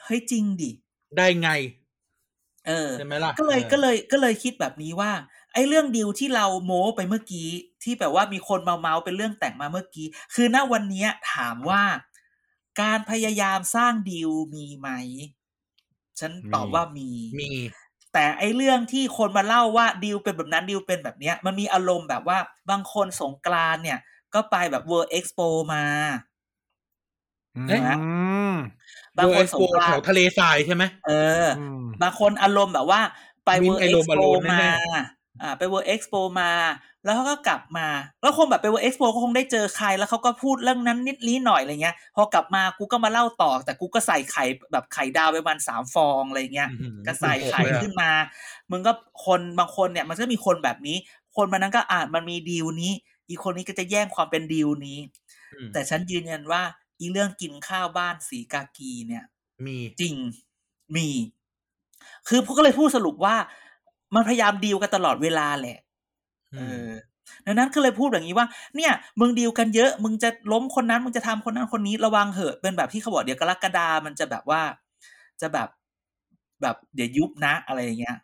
[0.03, 0.71] เฮ้ยจริงดิ
[1.17, 1.51] ได้ไง
[2.67, 5.11] เออใช่ไหมล่ะก็เลยออก็เลยก็เลยคิดแบบนี้ว่า
[5.55, 7.49] ไอ้เรื่องดีลที่เราโม้ไปเมื่อกี้
[7.83, 11.83] ที่แบบว่ามีคนเมาเมาๆเป็นเรื่องแต่งมาเมื่อกี้ คือณวันเนี้ยถามว่า
[12.81, 14.89] การพยายามสร้างดีลมีไหม
[16.21, 17.49] ฉันตอบมีว่ามีมี
[18.13, 22.39] แต่ไอ้เรื่องที่คนมาเล่าว่าดีลเป็นแบบนั้นดีลเป็นแบบเนี้ย มันมีอารมณ์แบบว่า
[22.71, 23.99] บางคนสงกรานต์เนี่ย
[24.35, 25.85] ก็ไปแบบ World Expo มา
[27.57, 27.81] อืเอ๊ะ
[28.49, 28.55] ม
[29.19, 31.11] บางเวอคนร์สโปงกรานแถต์วทะเลทรายใช่ไหมเอ
[31.45, 33.01] ออืมบางคนอารมณ์แบบว่า
[33.45, 34.73] ไปมิน World ไอโรม Expo Alone มาแน่
[35.41, 36.51] อ่าไป World Expo มา
[37.05, 37.87] แล้วเขาก็กลับมา
[38.23, 48.11] แล้วคงแบบไป World Expo ก็คงได้เจอใคร แล้วเขาก็พูดเรื่องนั้นนิดนี้หน่อยอะไรเงี้ย พอกลับมากูก็มาเล่าต่อ แต่กูก็ใส่ไข่แบบไข่ดาวไปประมาณสามฟองอะไรเงี้ยอื้อหือก็ใส่ไข่โอ้โหเลยอะขึ้นมา
[48.71, 48.93] มึงก็
[49.27, 50.97] คนบางคนเนี่ยมันก็มีคนแบบนี้
[51.37, 52.93] คนมันนั้นก็อ่านมันมีดีลนี้
[53.29, 54.99] อีกคนนี้ก็จะแย่งความเป็นดีลนี้
[55.55, 56.63] อืมแต่ฉันยืนยันว่า
[56.99, 59.25] อีเรื่องกินข้าวบ้านสีกากีเนี่ย
[59.67, 60.15] มีจริง
[60.97, 61.09] มี
[62.29, 63.37] คือพวกก็เลยพูดสรุปว่า
[64.15, 65.79] มันพยายามดีลกันตลอดเวลาแหละ
[66.53, 66.91] เออ
[67.47, 68.47] ดังนั้นก็เลยพูดอย่างนี้ว่า
[68.77, 74.63] เนี่ย มึงดีลกันเยอะ มึงจะล้มคนนั้น มึงจะทำคนนั้นคนนี้ระวังเหอะ เป็นแบบที่เขาบอกเดี๋ยวกรกฎามันจะแบบว่า
[75.41, 75.69] จะแบบ
[76.63, 78.17] แบบเดี๋ยวยุบนะอะไรอย่างเงี้ย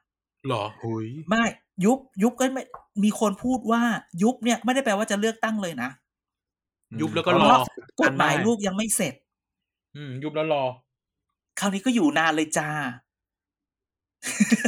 [0.48, 1.44] หรอหุยไม่
[1.84, 2.64] ยุบยุบก็ไม่
[3.04, 3.82] มีคนพูดว่า
[4.22, 5.90] ยุบเนี่ยไม่ได้แปลว่าจะเลือกตั้งเลยนะ
[7.00, 7.62] ยุบแล้วก็เพรราะอ
[8.00, 9.14] กฎหมายลูกยังไม่เสร็จ
[9.96, 10.64] อืม ยุบแล้วรอ
[11.60, 12.68] คราวนี้ก็อยู่นานเลยจ้า
[14.24, 14.28] เอ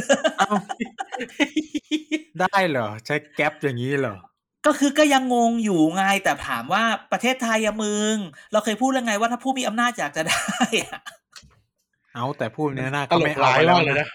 [2.41, 4.15] ได้เหรอ ใช้แก๊ปอย่างนี้เหรอ
[4.65, 8.15] ก็คือก็ยังงงอยู่ไงแต่ถามว่าประเทศไทยอะมึง
[8.51, 10.99] เราเคยพูดแล้วไงว่าถ้าผู้มีอำนาจอยากจะได้อะ
[12.15, 14.09] เอาแต่พูดเนี้ยหน้าตก็ลไม่กเอาร้ายแล้วมากเลยนะนะ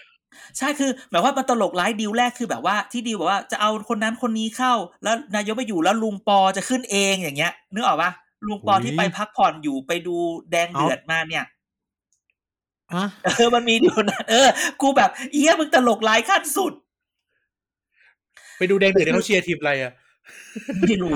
[0.57, 4.73] ใช่คือหมายว่ามันตลกร้ายดีลแรกคือแบบว่าที่ดีลบอกว่าจะเอาคนนั้นคนนี้เข้า
[5.03, 8.11] แล้วนายกไปอยู่แล้วลุงปอจะขึ้นเองอย่างเงี้ยนึกออกปะ
[8.47, 10.15] ลุงปอที่ไปพักผ่อนอยู่ไปดู
[10.51, 11.45] แดงเดือดมาเนี่ย
[12.93, 13.05] อะ
[13.37, 14.49] เออมันมีดีลนั้นเออ
[14.81, 16.73] กูแบบเอี้ยมึงตลกร้ายขั้นสุด
[18.57, 19.93] ไปดูแดงเดือดที่เขาเชียร์ทีมอะไรอะ
[20.81, 21.13] ไม่รู้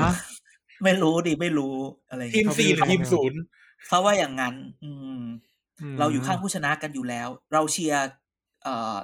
[0.83, 1.75] ไม่รู้ดิไม่รู้
[2.09, 3.39] อะไรอย่างทีมเงี้ยสี่หรือทีมศูนย์
[3.87, 5.21] เขาว่าอย่างนั้น อืม
[5.93, 8.01] มเราอยู่ข้างผู้ชนะกันอยู่แล้ว เราเชียร์
[8.63, 8.95] เอ่อ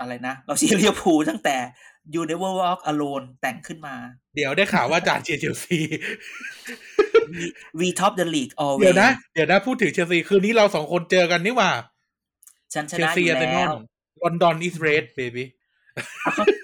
[0.00, 1.56] อะไรนะ เราเชียร์ลิเวอร์พูลตั้งแต่
[2.14, 3.94] You Never Walk Alone แต่งขึ้นมา
[4.36, 5.78] เดี๋ยวได้ข่าวว่าจ่าเชียร์เชลซี
[7.78, 11.72] we top the league always เดี๋ยวนะ เดี๋ยวนะ พูดถึงเชลซี คืนนี้เราสองคนเจอกันนี่หว่า
[12.74, 13.76] ฉันชเชลนะอซียู่อาร์เซนอแล้ลว
[14.22, 15.55] London is red baby อะเขา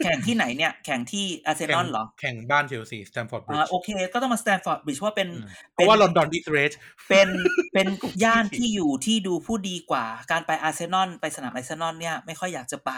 [0.03, 5.29] แข่งที่ไหนเนี่ย แข่งที่อาร์เซนอลเหรอ แข่งบ้านเชลซีสแตมฟอร์ดบริดอ่าโอเค ก็ต้องมาสแตนฟอร์ดบริดจ์ว่าเป็น
[5.75, 6.73] เพราะว่า London is red
[7.09, 7.29] เป็น
[7.75, 7.89] เป็น
[8.25, 12.93] ย่านที่อยู่ที่ดูผู้ดีกว่า การไปอาร์เซนอลไปสนามอาร์เซนอลเนี่ยไม่ค่อยอยากจะไป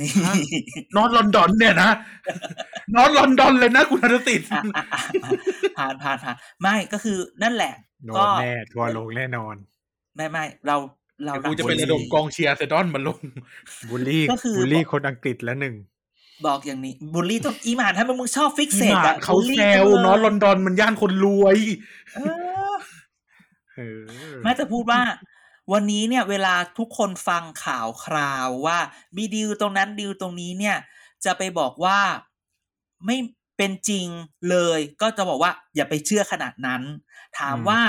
[0.00, 0.10] นี่
[0.96, 1.90] North London เนี่ยนะ
[2.94, 5.30] North London เลยนะคุณธนสิทธิ์อะอะอะอะ
[5.78, 7.74] ผ่านผ่านผ่านไม่ก็คือนั่นแหละ
[8.06, 9.54] ก็โดนแน่ทัวร์ลงแน่นอน
[10.16, 10.76] ไม่ไม่เรา
[11.24, 13.20] เรากูจะไประดมกองเชียร์อาร์เซนอลมาลง
[13.90, 15.74] บูลลี่ก็คือบูลลี่คนอังกฤษแล้วหนึ่ง
[16.46, 21.58] บอกอย่างนี้บูลลี่ต้องอีหมานถ้ามึงชอบฟิกเซตอะเขาบูลลี่แซวจังเลยนอตลอนดอนมันย่านคนรวย
[22.14, 22.20] เอ
[22.72, 22.76] อ
[23.76, 24.02] เออ
[24.44, 25.00] แม้แต่พูดว่า
[25.72, 28.78] วันนี้เนี่ย เวลาทุกคนฟังข่าวคราวว่า
[29.16, 30.76] มีดีลตรงนั้นดีลตรงนี้เนี่ย
[31.24, 31.98] จะไปบอกว่า
[33.06, 33.16] ไม่
[33.56, 34.06] เป็นจริง
[34.50, 36.82] เลย ก็จะบอกว่า อย่าไปเชื่อขนาดนั้น
[37.38, 37.80] ถามว่า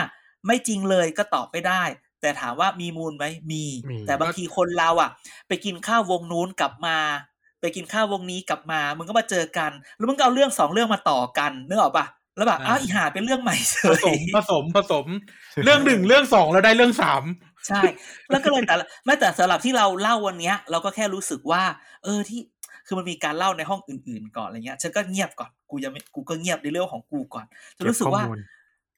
[0.47, 1.83] ไม่จริงเลยก็ตอบไม่ได้
[2.21, 3.63] แต่ถามว่ามีมูลไหมมี
[4.07, 5.09] แต่บางทีคนเราอะ
[5.47, 6.97] ไปกินข้าววงนู้นกลับมา
[7.61, 12.05] ไปกินข้าววงนี้กลับมา มึงก็มาเจอกัน แล้วมึงก็เอาเรื่องสองเรื่องมาต่อกันนึกออกปะ
[12.37, 15.05] แล้วแบบอ่าอ้าวอีหาเป็นเรื่องใหม่เฉผสยมผสมผสม
[15.63, 17.23] เรื่องหนึ่งเรื่องสองแล้วได้เรื่องสาม
[17.67, 17.81] ใช่
[18.29, 21.63] แล้วก็เลยแต่ละไม่แต่สำหรับที่เราเล่าวันเนี้ย เราก็แค่รู้สึกว่า
[22.03, 22.39] เออที่
[22.87, 27.45] คือมันมีการเล่าในห้องอื่น ๆ ก่อนอะไรเงี้ยฉันก็เงียบก่อนกูยังไม่กูก็เงียบในเรื่องของกูก่อน
[27.77, 28.23] จะรู้สึกว่า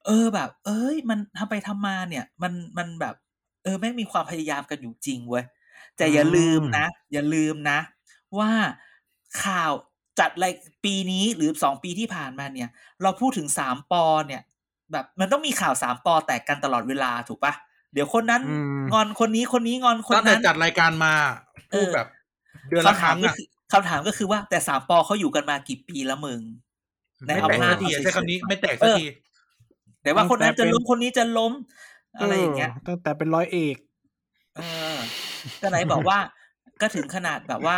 [0.05, 3.15] เบข้อมูลเออแบบ เอ้ย มันทำไปทำมาเนี่ย มันมันแบบ
[3.63, 5.45] เออแม่งมีความพยายามกันอยู่จริงเว้ย
[5.97, 7.79] แต่อย่าลืมนะ อย่าลืมนะ
[8.39, 8.51] ว่า
[9.43, 9.71] ข่าว
[10.19, 10.47] จัดอะไร
[10.85, 12.69] ปีนี้หรือสองปีที่ผ่านมาเนี่ย
[13.01, 14.41] เราพูดถึงสามปอเนี่ย
[14.91, 17.53] แบบมันต้องมีข่าวสามปอแตกกันตลอดเวลาถูกปะ
[17.93, 21.13] เดี๋ยวคนนั้นอืมงอนคนนี้คนนี้งอนคนตั้งแต่นั้นจัดรายการมา
[21.71, 22.07] พูดแบบ
[22.69, 26.41] เดือนละครั้งก็อะคือคำถามก็คือว่าแต่สามปอเขาอยู่กันมากี่ปีแล้วมึง
[27.27, 29.05] ในไม่แตกอำนาสัจกทีอะใช้คำนี้ไม่แตกสักที
[30.03, 31.53] แต่ว่าคนนั้นจะตั้งแต่เป็นล้มคนนี้จะล้ม
[32.19, 33.75] อะไรอย่างเงี้ย ตั้งแต่เป็นร้อยเอก
[34.55, 34.61] เอ
[34.95, 34.97] อ
[35.61, 36.19] ก็ไหนบอกว่า
[36.81, 37.77] ก็ถึงขนาดแบบว่า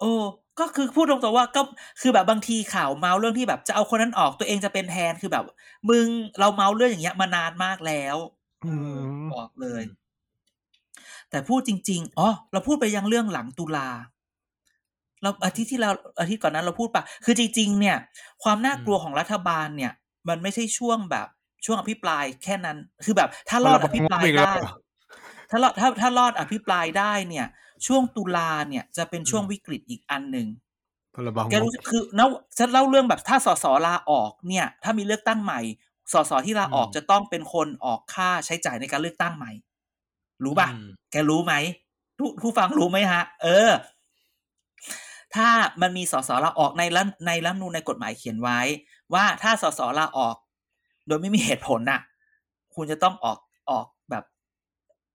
[0.00, 0.12] โอ้
[0.60, 1.62] ก็คือพูดตรงๆว่าก็
[2.00, 5.44] คือแบบบางทีข่าวเมาส์เรื่องที่แบบจะเอาคนนั้นออกตัวเองจะเป็นแทนคือแบบ
[5.90, 6.06] มึง
[6.38, 8.16] เราเมาส์เรื่องอย่างเงี้ยมานานมากแล้ว
[8.64, 8.72] อื
[9.18, 9.82] มบอกเลย
[11.30, 13.88] แต่พูดจริงๆอ๋อเราพูดไปยังเรื่องหลังตุลา
[15.22, 17.96] เราอาทิตย์ที่เราอาทิตย์ก่อนนั้นเราพูดปะคือจริง ๆ เนี่ย
[18.42, 19.92] ความน่ากลัวของรัฐบาลเนี่ย
[20.28, 21.28] มันไม่ใช่ช่วงแบบ
[21.64, 24.74] ช่วงอภิปรายแค่นั้น คือแบบ ถ้ารอดอภิปรายพรบงบอีกแล้วได้เหรอ
[25.50, 27.46] ถ้ารอดถ้าถ้ารอดอภิปรายได้เนี่ย
[27.86, 30.46] ช่วงตุลาเนี่ยจะเป็นช่วงวิกฤตอีกอันหนึ่ง
[31.14, 32.26] พรบงแกบรู้คือเนา
[32.58, 35.60] ฉันเล่าเรื่องแบบถ้าสสลาออกเนี่ย ถ้ามีเลือกตั้งใหม่
[36.12, 39.52] สสที่ลาออกอืมจะต้องเป็นคนออกค่าใช้จ่ายในการเลือกตั้งใหม่
[40.44, 41.54] รู้ป่ะอืมแกรู้ไหม
[42.18, 43.70] ผู้ผู้ฟังรู้ไหมฮะ เออ
[45.34, 45.48] ถ้า
[45.82, 48.60] มันมีสสลาออกในรัฐในรัฐธรรมนูญในกฎหมายเขียนไว้
[49.14, 50.36] ว่าถ้าสสลาออก
[51.06, 52.00] โดยไม่มีเหตุผลน่ะ
[52.74, 53.38] คุณจะต้องออก
[53.70, 54.24] ออกแบบ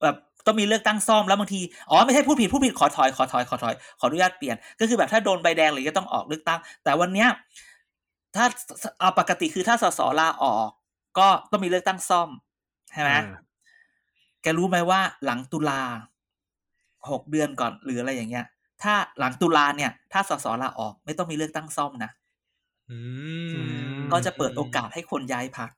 [0.01, 0.15] แบบ
[0.45, 7.29] ต้องมีเลือกตั้งซ่อมแล้วบางทีอ๋อไม่ใช่พูดผิดพูดผิดขอถอยขอถอยขอถอยขออนุญาตเปลี่ยน ก็คือแบบถ้าโดนใบแดงเลยก็ต้องออกเลือกตั้ง แต่วันเนี้ย
[8.35, 8.45] ถ้า
[8.99, 10.69] เอาปกติคือถ้าสสลาออก
[11.19, 12.29] ก็ต้องมีเลือกตั้งซ่อม
[12.93, 13.21] ใช่ไหมอ่า
[14.41, 15.81] แกรู้ไหมว่าหลังตุลา
[17.09, 18.45] หกเดือนก่อนหรืออะไรอย่างเงี้ย
[18.83, 22.18] ถ้าหลังตุลาเนี่ย ถ้าสสลาออก ไม่ต้องมีเลือกตั้งซ่อมนะอือืมม
[24.11, 25.71] ก็จะเปิดโอกาสให้คนย้ายพัก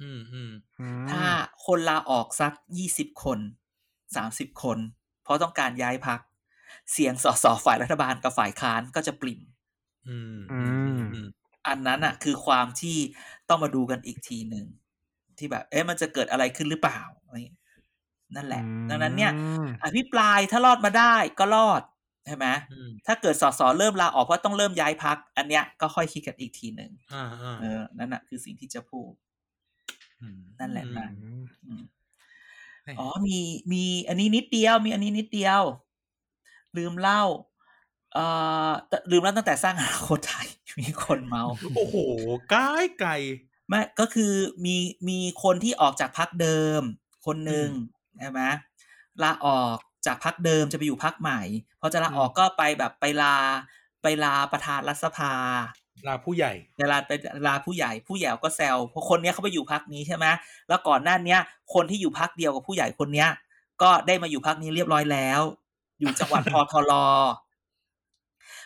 [0.00, 1.24] อืมอืมอืมถ้า
[1.66, 3.38] คนลาออกสักยี่สิบคน
[4.16, 4.78] สามสิบคน
[5.22, 6.20] เพราะต้องการย้ายพัก
[6.92, 9.40] เสียงสสฝ่ายรัฐบาลกับฝ่ายค้านก็จะปริ่ม
[10.08, 11.26] อืมอืมอืม
[11.68, 12.96] อันนั้นอะ คือความที่
[13.48, 14.66] ต้องมาดูกันอีกทีหนึ่ง
[15.38, 17.58] ที่แบบ เอ๊ะมันจะเกิดอะไรขึ้นหรือเปล่าอะไรอย่างเงี้ย
[18.36, 21.82] นั่นแหละ ดังนั้นเนี่ยอืมอภิปรายถ้ารอดมาได้ก็รอด
[22.26, 29.12] ใช่ไหมอืมถ้าเกิดสสเริ่มลาออกเพราะต้องเริ่มย้ายพัก อันเนี้ยก็ค่อยคิดกันอีกทีหนึ่งอ่าอ่าเออ นั่นแหะคือสิ่งที่จะพูด
[30.36, 31.82] มนั่นแหละนะอืมอืม
[32.84, 33.38] เฮ้ยอ๋อมี
[33.72, 35.62] มีอันนี้นิดเดียว มีอันนี้นิดเดียว
[36.76, 37.22] ลืมเล่า
[38.14, 38.24] เอ่
[38.68, 40.48] อแต่ลืมเล่าตั้งแต่สร้างอนาคตไทย
[40.80, 41.44] มีคนเมา
[41.76, 41.96] โอ้โห
[42.50, 42.62] ไกล
[43.00, 43.12] ไกล
[43.68, 44.32] ไม่ก็คือ
[44.64, 44.76] มี
[45.08, 46.82] มีคนที่ออกจากพักเดิม
[47.26, 47.68] คนหนึ่ง
[48.18, 48.40] ใช่ไหม
[49.22, 51.40] ลาออก จากพักเดิมจะไปอยู่พักใหม่
[51.80, 53.36] พอจะลาออกก็ไปแบบไปลา
[54.02, 55.32] ไปลาประธานรัฐสภา
[56.08, 57.12] ลาผู้ใหญ่เวลาไป
[57.46, 60.26] ลาผู้ใหญ่ผู้ใหญ่ก็แซวเพราะคนเนี้ยเขาไปอยู่พักนี้ใช่ไหม
[60.68, 61.40] แล้วก่อนหน้าเนี้ย
[61.74, 63.28] คนที่อยู่พักเดียวกับผู้ใหญ่คนเนี้ย
[63.82, 65.40] ก็ได้มาอยู่พักนี้เรียบร้อยแล้ว
[66.00, 66.92] อยู่จังหวัดพทล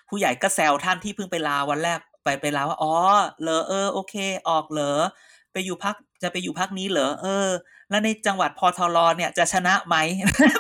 [0.09, 2.95] ผู้ใหญ่ก็แซวท่านที่เพิ่งไปลาวันแรกไปไปลาว่าอ๋อ
[3.43, 4.14] เหรอเออโอเค
[4.49, 4.93] ออกเหรอ
[5.53, 7.49] ไปอยู่พักจะไปอยู่พักนี้เหรอเออ
[7.91, 9.97] แล้วในจังหวัดพทลเนี่ยจะชนะไหม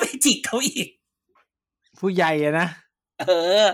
[0.00, 0.88] ไปจิกเขาอีก
[2.00, 2.68] ผู้ใหญ่อะนะ
[3.28, 3.64] เออ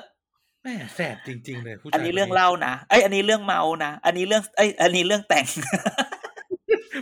[0.62, 5.46] แม่แสบจริง ๆ เลยผู้ชายอันนี้เรื่องคเล่านะไอยอันนี้เรื่องเมานะอันนี้เรื่องไอยอันนี้เรื่องแต่ง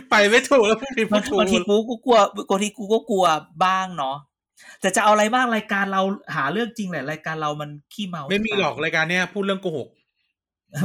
[0.09, 2.17] ไปไม่ถูกแล้วผู้ผิดบาผู้งถูกบางทีกูก็กลัว
[2.49, 3.25] บางทีกูก็กลัว
[3.65, 4.17] บ้างเนาะ
[4.81, 6.01] แต่จะเอาอะไรบ้างรายการเรา
[6.35, 9.87] หาเรื่องจริงแหละรายการเรามันขี้เมา ไม่มีหรอกรายการเนี้ยพูดเรื่องโกหก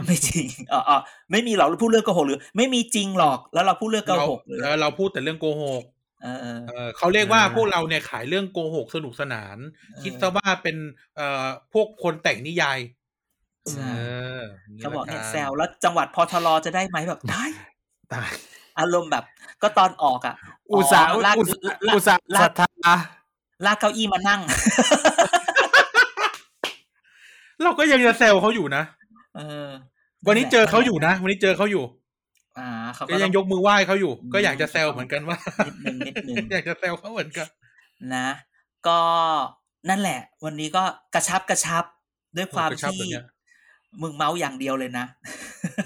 [0.07, 0.99] ไม่จริงอ๋ออ๋อ
[1.31, 5.85] ไม่มีหรอกเราพูดเรื่องโกหกหรือ ไม่มีจริงหรอกแล้วเราพูดเรื่องโกเราหกหรือเออเราพูดแต่เรื่องโกหก
[6.23, 9.57] เออเออเออเขาเรียกว่าพวกเราเนี่ยขายเรื่องโกหกสนุกสนาน
[10.03, 10.77] คิดซะว่าเป็น
[11.17, 12.79] เอ่อพวกคนแต่งนิยาย
[13.71, 13.99] ใช่เอ
[14.39, 14.41] อ
[14.77, 17.45] นี่เขาบอกละเนี่ยนแซวแล้วจังหวัดพอทลจะได้ไหมแบบได้
[18.13, 18.31] ตาย
[18.79, 19.25] อารมณ์แบบ
[19.63, 20.35] ก็ตอนออกอะ
[20.73, 22.95] อุตส่าห์ลากอุตส่าห์ลากอุตส่าห์ลาศรักทธา
[23.67, 24.41] ลากเก้าอี้มานั่ง
[27.63, 28.83] เราก็ยังจะแซวเขาอยู่นะ
[29.37, 29.69] เออ
[30.27, 31.85] วันนี้เจอเขาอยู่นะ วันนี้เจอเขาอยู่
[32.59, 37.49] อ่าเขาก็ก็ยังต้ยองกมือไหว้เขาอยู่อืมก็อยากจะแซวเหมือนกันว่านิดนึงนิดนึงอยากจะแซวเขาเหมือนกัน
[38.15, 38.29] นะ
[38.87, 38.99] ก็
[39.89, 40.83] นั่นแหละ วันนี้ก็
[41.15, 41.85] กระชับกระชับ
[42.37, 43.27] ด้วยความกระชับที่แบบเนี้ย
[44.03, 45.07] มึงเมาส์อย่างเดียวเลยนะ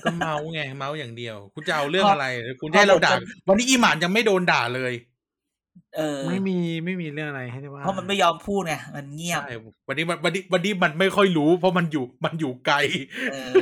[0.03, 2.29] ก็เมาส์ไงเมาส์อย่างเดียว คุณจะเอาเรื่องพออะไร
[2.61, 4.93] คุณจะให้เราด่าพอผมจะวันนี้อีหมานยังไม่โดนด่าเลย
[5.97, 9.57] เออ ไม่มีไม่มีเรื่องอะไรให้ได้ว่าเพราะมันไม่ยอมพูดไงมันเงียบใช่
[9.89, 12.77] วันนี้มันวันนี้วันนี้มันไม่ค่อยรู้ เพราะมันอยู่มันอยู่ไกล
[13.33, 13.53] เออ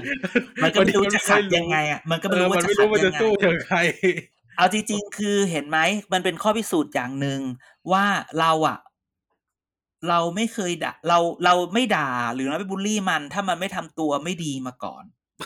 [0.62, 3.78] มันก็ไม่รู้จะขัดยังไงอะมันก็เอไม่อรู้มัว่านจะไม่ขัรู้ดมันยัจะงไงสู้เจอใคร
[4.56, 5.78] เอาจริงๆคือเห็นไหม
[6.12, 7.40] มันเป็นข้อพิสูจน์อย่างหนึ่ง
[7.92, 8.04] ว่า
[8.40, 8.78] เราอะ
[10.08, 15.04] เราไม่เคยด่าเราเราไม่ด่าหรือเราไม่บูลลี่มัน ถ้ามันไม่ทำตัวไม่ดีมาก่อน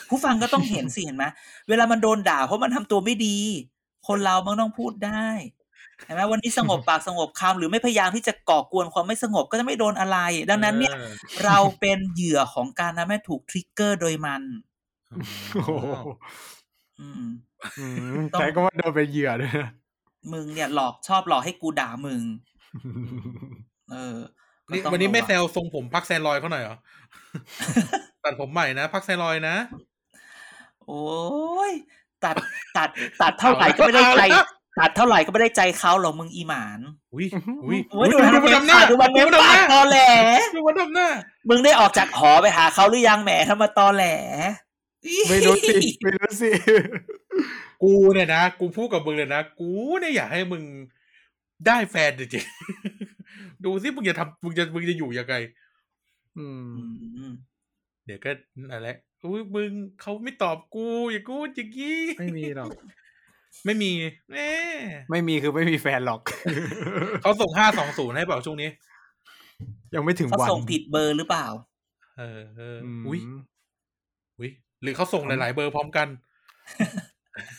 [0.08, 1.24] ผู้ฟังก็ต้องเห็นสิเห็นไหม
[1.68, 3.38] เวลามันโดนด่า เพราะมันทำตัวไม่ดี
[4.08, 5.26] คนเรามันต้องพูดได้
[6.04, 10.18] เห็นไหมวันนี้สงบปากสงบคำหรือไม่พยายามที่จะก่อกวนความไม่สงบก็จะไม่โดนอะไร
[10.50, 11.12] ดังนั้นเนี่ยออ
[11.44, 14.42] เราเป็นเหยื่อของการทำให้ถูกทริกเกอร์โดยมัน
[15.52, 15.70] โอ้โห
[17.00, 17.24] อืม
[17.78, 17.86] อื
[18.16, 19.70] มใช้ก็ว่าโดนเป็นเหยื่อด้วยนะ
[20.32, 22.22] มึงเนี่ยหลอกชอบหลอกให้กูด่ามึง
[23.92, 24.16] เออ
[24.66, 26.76] ก็นี่ต้องวันนี้ไม่ระแซวทรงผมพักแซนลอยเขาหน่อยเหรอ
[28.24, 29.56] ตัดผมใหม่นะพักแซนลอยนะ
[30.86, 31.04] โอ้
[31.70, 31.72] ย
[32.24, 32.36] ตัด
[32.76, 32.88] ตัด
[33.22, 34.22] ตัดเท่าไหร่ก็ไม่ได้ใจ
[34.80, 36.80] ตัดเท่าไหร่ก็ไม่ได้ใจเขาหรอกมึงอีหมาน
[37.14, 37.26] อุ้ย
[37.64, 39.98] อุ้ยโอ้ยดูดูมันมันทำหน้าดูมันดูเม้มมันทำหปากน้าตอแหล
[40.54, 41.08] ดูมันทำหน้า
[41.48, 44.04] มึงได้ออกจากหอไปหาเขาหรือยังแหมทำมาตอแหล
[45.28, 46.50] ไม่รู้สิไม่รู้สิ
[47.82, 49.70] กูเนี่ยนะ กูพูดกับมึงเลยนะ กู
[50.00, 50.62] เนี่ยอยากให้มึง
[51.66, 55.34] ได้แฟนจริงๆดูสิมึงจะทำมึงจะมึงจะอยู่ยังไง
[56.38, 56.70] อืม
[57.16, 57.32] อืม
[58.06, 58.30] เดี๋ยวก็
[58.70, 59.70] นั่นแหละอุ้ยมึง
[60.00, 62.70] เขาไม่ตอบกู อย่างกูอย่างงี้ไม่มีหรอก
[63.66, 63.90] ไม่มี
[64.32, 64.52] แน่
[65.10, 66.20] ไม่มีคือไม่มีแฟนหรอก
[67.22, 68.70] เขาส่งห้าสองศูนย์ให้เปล่าช่วงนี้
[69.94, 71.46] ยังไม่ถึงเขาวันส่งผิดเบอร์หรือเปล่า
[72.18, 73.20] เออเอออืมอุ้ย
[74.38, 74.50] อุ้ย
[74.82, 76.08] หรือเขาส่งหลาย ๆ เบอร์พร้อมกัน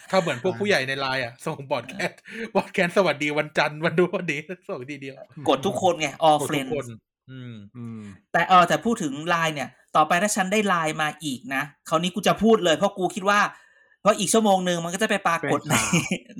[0.09, 4.37] ถ้าเหมือนพวกผู้ใหญ่ในไลน์อะ ส่ง broadcast broadcast สวัสดีวันจันทร์วันดูวันดี
[4.69, 5.15] ส่งทีเดียว
[5.49, 6.85] กดทุกคนไง all กดทุก friends คน
[7.31, 8.01] อืมอืม
[8.33, 13.39] แต่เออแต่พูดถึงไลน์เนี่ย ต่อไปถ้าฉันได้ไลน์มาอีกนะคราวนี้กูจะพูดเลยเพราะกูคิดว่า
[14.01, 15.75] เพราะอีกชั่วโมงหนึ่งมันก็จะไปปรากฏใน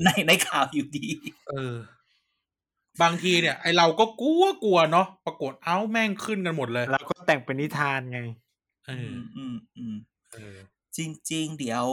[0.03, 1.07] ในในข่าวอยู่ดี
[1.49, 1.75] เออ
[3.01, 8.19] บางทีเนี่ย ไอเราก็กลัวกลัวเนาะปรากฏเอ้าแม่งขึ้นกันหมดเลยแล้วก็แต่งเป็นนิทานไง
[8.87, 9.95] เออือมอืมอืม
[10.33, 10.57] เออ
[10.97, 10.99] จ
[11.31, 11.85] ริงๆเดี๋ยว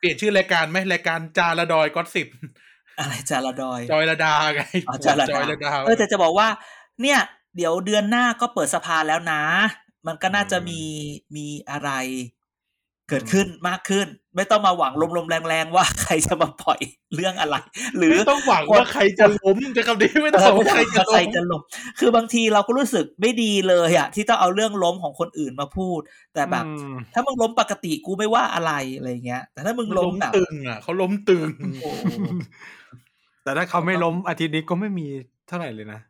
[0.00, 2.28] เปลี่ยนชื่อรายการไหมรายการจาระดอยก็สิบ
[2.98, 6.48] อะไรจาระดอย จอยระดาไงอ๋อจาระจอยระดาดาเออแต่จะบอกว่า
[7.02, 7.18] เนี่ย
[7.56, 9.42] เดี๋ยวเดือนหน้าก็เปิดสภาแล้วนะ
[10.06, 10.80] มันก็น่าจะมี
[11.36, 11.90] มีอะไร
[13.08, 16.80] เกิดขึ้นมากขึ้น ไม่ต้องมาหวังลมๆแรงๆว่าใครจะมาปล่อย
[17.14, 17.56] เรื่องอะไร
[17.96, 21.62] หรือไม่ต้องหวังว่าใครจะล้มจะคำนี้ไม่ต้องหวังว่าใครจะใครล้มจะล้ม
[21.98, 26.00] คือบางทีเราก็รู้สึกไม่ดีเลยอะที่ต้องเอาเรื่องล้มของคนอื่นมาพูด
[26.34, 31.48] แต่แบบอืมถ้ามึงล้มปกติกูไม่ว่าอะไรอะไรเงี้ย แต่ถ้ามึงล้ล้มมแบบตึงอะเขาล้มตึง
[31.82, 32.06] โอ้โห
[33.44, 35.06] แต่ถ้าเขาไม่ล้มอาทิตย์นี้ก็ไม่มี
[35.48, 36.00] เท่าไหร่เลยนะ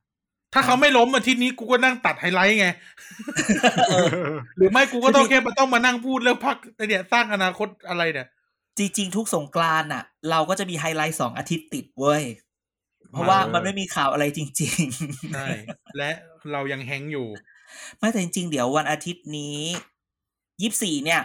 [0.54, 2.68] ถ้าเขาไม่ล้มอาทิตย์นี้กูก็นั่งตัดไฮไลท์ไง
[4.56, 6.56] หรือไม่กูก็ต้องแค่มาต้องมานั่งพูดเรื่องพัก
[6.88, 8.26] เนี่ยสร้างอนาคตอะไรเนี่ย
[8.78, 12.22] จริง ๆ ทุกสงกรานต์อะ เราก็จะมีไฮไลท์สองอาทิตย์ติดเว้ย
[13.10, 14.72] เพราะว่าเออมันไม่มีข่าวอะไรจริง
[15.34, 15.46] ใช่
[15.98, 16.10] และ
[16.52, 19.58] เรายังแฮงก์อยู่ๆไม่แต่จริง ๆ เดี๋ยววันอาทิตย์นี้
[20.62, 21.20] ยี่สิบสี่เนี่ย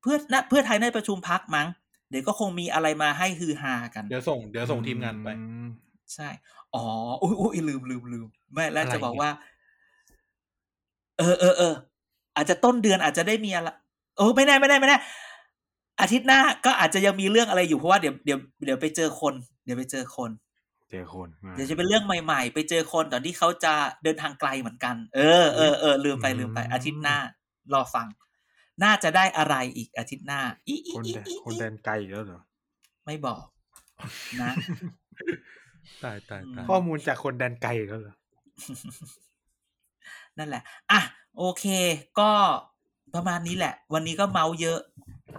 [0.00, 1.68] เพื่อนะเพื่อไทยในประชุมพักมั้ง
[2.10, 5.68] เดี๋ยวก็คงมีอะไรมาให้ฮือฮากัน เดี๋ยวส่ง เดี๋ยวส่งทีมงานไปอืม
[6.14, 6.28] ใช่
[6.76, 6.84] อ๋อ
[7.22, 9.30] อุ้ยอุ้ยลืมลืมลืมไม่แล้วอะไรจะบอกเนี่ยว่า
[11.18, 11.74] เออเออเออ
[12.36, 13.68] อาจจะต้นเดือนอาจจะได้มีอะไร
[14.16, 14.98] โอ้ไม่แน่ไม่แน่ไม่แน่
[16.00, 20.30] อาทิตย์หน้าก็อาจจะยังมีเรื่องอะไรอยู่เพราะว่าเดี๋ยวเดี๋ยวเดี๋ยวไปเจอคน เดี๋ยวไปเจอคน
[20.90, 27.16] เจอคนอ่าเดี๋ยวจะเป็นเรื่องใหม่ ๆ ไปเจอคนตอนที่เขาจะเดินทางไกลเหมือนกัน เออเออเออลืมไปลืมไป อาทิตย์หน้า
[27.72, 28.06] รอฟัง
[28.84, 32.40] น่าจะได้อะไรอีกอาทิตย์หน้าอีอีคนอีแดนอีคนแดนไกลอีกแล้วเหรอ
[33.06, 33.44] ไม่บอก
[34.42, 34.52] นะ
[36.04, 38.14] ตายตายตายข้อมูลจากคนแดนไกลอีกแล้วเหรอ
[40.38, 41.00] นั่นแหละ อะ
[41.38, 41.64] โอเค
[42.18, 42.30] ก็
[43.14, 44.80] ประมาณนี้แหละ วันนี้ก็เมาส์เยอะ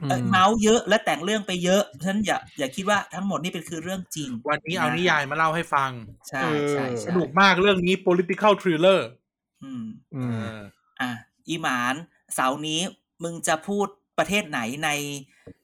[0.10, 5.91] เอ้ยเมาส์เยอะและแต่งเรื่องไปเยอะฉะนั้นอย่าอย่าคิดว่าทั้งหมดนี่เป็นคือเรื่องจริง วันนี้เอานิยายมาเล่าให้ฟัง
[6.30, 6.41] ใช่ใช่
[6.72, 9.00] ใช่สนุกมากเรื่องนี้ political thriller
[9.64, 9.86] อืม
[10.16, 10.60] อืมเออ
[11.02, 11.12] อะ
[11.50, 11.95] อีหมาน
[12.36, 12.82] เสาร์นี้
[13.24, 13.88] มึงจะพูด
[14.18, 14.89] ประเทศไหนใน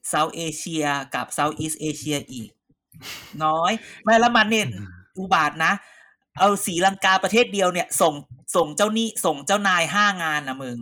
[0.08, 0.84] South Asia
[1.14, 2.50] กับ Southeast Asia อีก
[3.44, 3.72] น้อย
[4.04, 4.66] ไม่แล้วมันเนี่ย
[5.18, 5.72] อุบาทนะ
[6.40, 8.14] เอาสีลังกาประเทศเดียวเนี่ย ส่ง
[8.56, 10.78] ส่งเจ้าหนี้ส่งเจ้านายห้างานนะมึง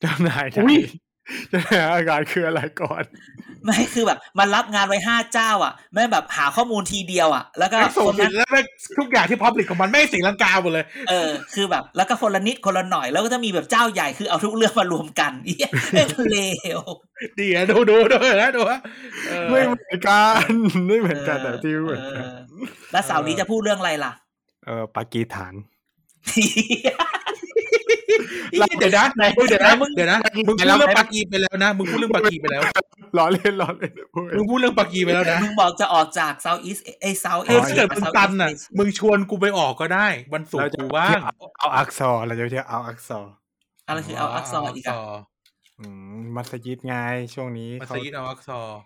[0.00, 0.76] เจ้านายไหนอุ๊ย
[1.50, 3.04] เจ้านายอาการคืออะไรก่อน
[3.66, 8.64] ไม่คือแบบ มันรับงานไว้ห้าเจ้า อะแม่งแบบหาข้อมูลทีเดียวอะ แล้วก็แม่งส่งคนผินั้ดนแล้วแม่ง
[8.98, 16.38] ทุกอย่างที่พับลิกของมันไม่งสีลังกาหมดเลย เออ คือแบบ แล้วก็คนละนิดคนละหน่อยแล้วก็จะมีแบบเจ้าใหญ่คือเอาทุกเรื่องมารวมกันเอี้ยแม่งเล
[16.78, 16.80] ว
[17.38, 18.80] ดีอะดูดูดูนะดูนะ
[19.28, 20.50] เออไม่เหมือนกัน
[20.86, 22.38] ไม่เหมือนกันแต่ที่เหมือนเอกันอ
[22.92, 24.12] แล้วเสาร์นี้จะพูดเรื่องอะไรล่ะ
[24.66, 25.54] เออปากีสถาน
[28.78, 32.62] เดี๋ยวนะเดี๋ยวนะเดี๋ยวนะมึงพูดเรื่องปากีไปแล้วนะมึงพูดเรื่องปากีไปแล้ว
[33.18, 41.20] ล้อเล่นล้อเล่นพูดมึงพูดเรื่องปากีไปแล้วนะมึงบอกจะออกจากเซาท์อีสเอเซาท์เออถ้าเกิดมึงตันน่ะมึงชวนกูไปออกก็ได้วันศุกเราร์จะกูว่าว่าง
[41.58, 43.26] เอาอักษรเราจะเที่ยวเอาอักษร
[43.88, 44.96] อะไรคือเอาอักษรอีกอะ
[45.80, 46.94] อืมมัสยิดไง
[47.34, 48.78] ช่วงนี้มัสเขายิดเอาอักซอร์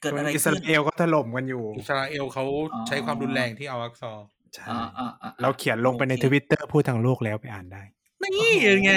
[0.00, 2.44] เกิดอะไรอิสขึ้นราเอลก็ถล่มกันอยู่อิสราเอลเขา
[2.88, 7.82] ใช้ความรุนแรงที่เอาอักซอร์ใช่อ่าอ่าอ่าเราเขียนลงไปในโอเคทวิตเตอร์พูดทางโลกแล้วไปอ่านได้
[8.22, 8.50] นี่
[8.84, 8.92] ไง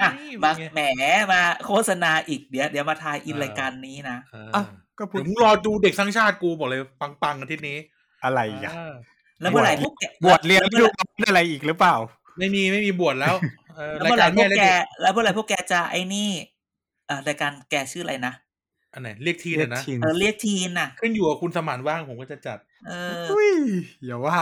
[0.00, 0.80] อะนี่มาไงแหม
[1.32, 4.62] มาโฆษณาอีกเดี๋ยวเดี๋ยวมาทายอินเออรายการนี้นะเอออะ
[4.98, 7.78] ก็พูดเดี๋ยวมึงรอดูเด็กสร้างชาติกูบอกเลย ปังๆอาทิตย์นี้
[8.24, 8.94] อะไรอีกอะอ่า
[9.40, 10.84] แล้วเมื่อไหร่พวกแกบวชเรียนแล้วดู
[11.18, 11.94] เมื่อไหร่อะไรอีกหรือเปล่า
[12.38, 13.34] ไม่มีไม่มีบวชแล้ว
[13.76, 16.30] เออแล้วรายเมื่อไหการ่รพวแม่กและแกเด็กแล้วเมื่อไหร่พวกแกจะไอ้นี่
[17.08, 18.32] อ่ารายการแกชื่ออะไรนะ
[18.92, 22.58] อันไหนเรียกทีนะนะทีนเออเรียกทีนน่ะ ขึ้นอยู่กับคุณสมานว่างผมก็จะจัด
[22.88, 23.50] เอออุ้ย
[24.04, 24.38] อย่าว่า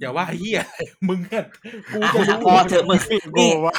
[0.00, 0.60] อย่าว่าเฮีย
[1.08, 1.44] มึงเนี่ย
[1.92, 3.00] กูอะจะรู้พอเถอะมึง
[3.32, 3.74] โกนี่ว่า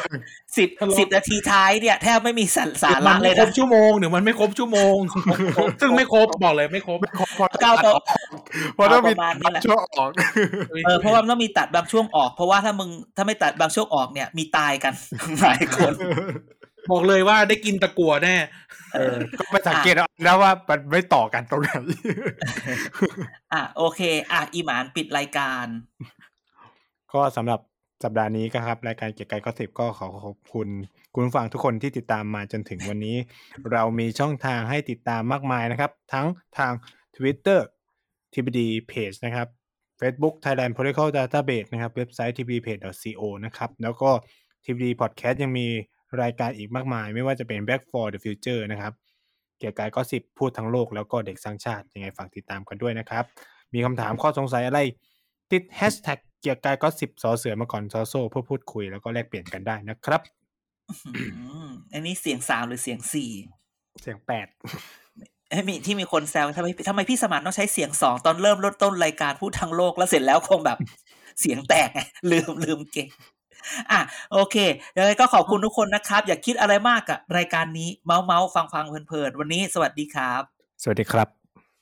[0.58, 4.98] สิบทะเลาะสิบนาทีท้ายเนี่ย แทบไม่มีสาสามัระนเลไม่ยครนะบชั่วโมงเดี๋ยวมันไม่ครบชั่วโมง
[5.82, 7.00] ซึ่งไม่ครบบอกเลยไม่ครบ
[7.38, 7.94] พอก้าวต่อ
[8.78, 10.10] พอต้องมีประมาณนี้แหละช่วงออก
[10.86, 14.94] เออเพราะว่ามันต้องมีตัดบางช่วงออก เพราะว่าถ้ามึงถ้าไม่ตัดบางช่วงออกเนี่ย มีตายกัน
[15.42, 15.94] หลายคน
[16.90, 18.36] บอกเลยว่าได้กินตะกัวแน่
[18.94, 21.72] เออก็ไปสังเกตเอาแล้วว่ามันไม่ต่อกันตรงไหน
[23.54, 24.02] อะโอเค
[24.32, 25.66] อะอีหมานปิดรายการ
[27.14, 27.60] ก็สำหรับ
[28.04, 30.68] สัปดาห์นี้ก็ครับ รายการเกียร์กายก็สิบก็ขอขอบคุณ
[31.14, 33.18] คุณผู้ฟังทุกคนที่ติดตามมาจนถึงวันนี้
[33.72, 36.28] เรามีช่องทางให้ติดตามมากมายนะครับ ทั้ง
[36.58, 36.72] ทาง
[37.16, 37.60] Twitter
[38.34, 38.60] TBD
[38.92, 39.48] Page นะครับ
[40.00, 44.10] Facebook Thailand Political Database นะครับ เว็บไซต์ tbdpage.co นะครับ แล้วก็
[44.64, 45.68] TBD Podcast ยังมี
[46.22, 48.94] รายการอีกมากมาย ไม่ว่าจะเป็น Back for the Future นะครับ
[49.60, 53.24] เกี่ยวกับก็สิบพูดทั้งโลกแล้วก็เด็กสร้างชาติยังไงฝากติดตามกันด้วยนะครับ
[53.74, 54.80] มีคำถามข้อสงสัยอะไร
[55.52, 60.22] ติดแฮชแท็กเกียร์กายก็สิบสอเสือมาก่อนซอโซ่เพื่อพูดคุยแล้วก็แลกเปลี่ยนกันได้นะครับ
[61.16, 61.24] อื
[61.68, 63.32] มอันนี้เสียงสามหรือเสียงสี่
[64.02, 64.48] เสียงแปด
[65.50, 70.78] เอ้ยมีที่มีคนแซวทำไมทำไมพี่สมานต้องใช้เสียงสองตอนเริ่มรถต้นรายการพูดทั้งโลกแล้วเสร็จแล้วคงแบบ
[71.40, 72.00] เสียงแตกไง
[72.32, 73.10] ลืมลืมเก่ง
[73.92, 74.00] อะ
[74.34, 74.56] โอเค
[74.98, 80.42] ยังไงก็ขอบคุณทุกคนนะครับ อย่าคิดอะไรมากกับรายการนี้เมาส์เมาส์ฟังฟังเพลินๆวันนี้สวัสดีครับ
[80.84, 81.28] สวัสดีครับ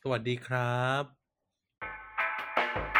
[0.03, 2.98] สวัสดีครับ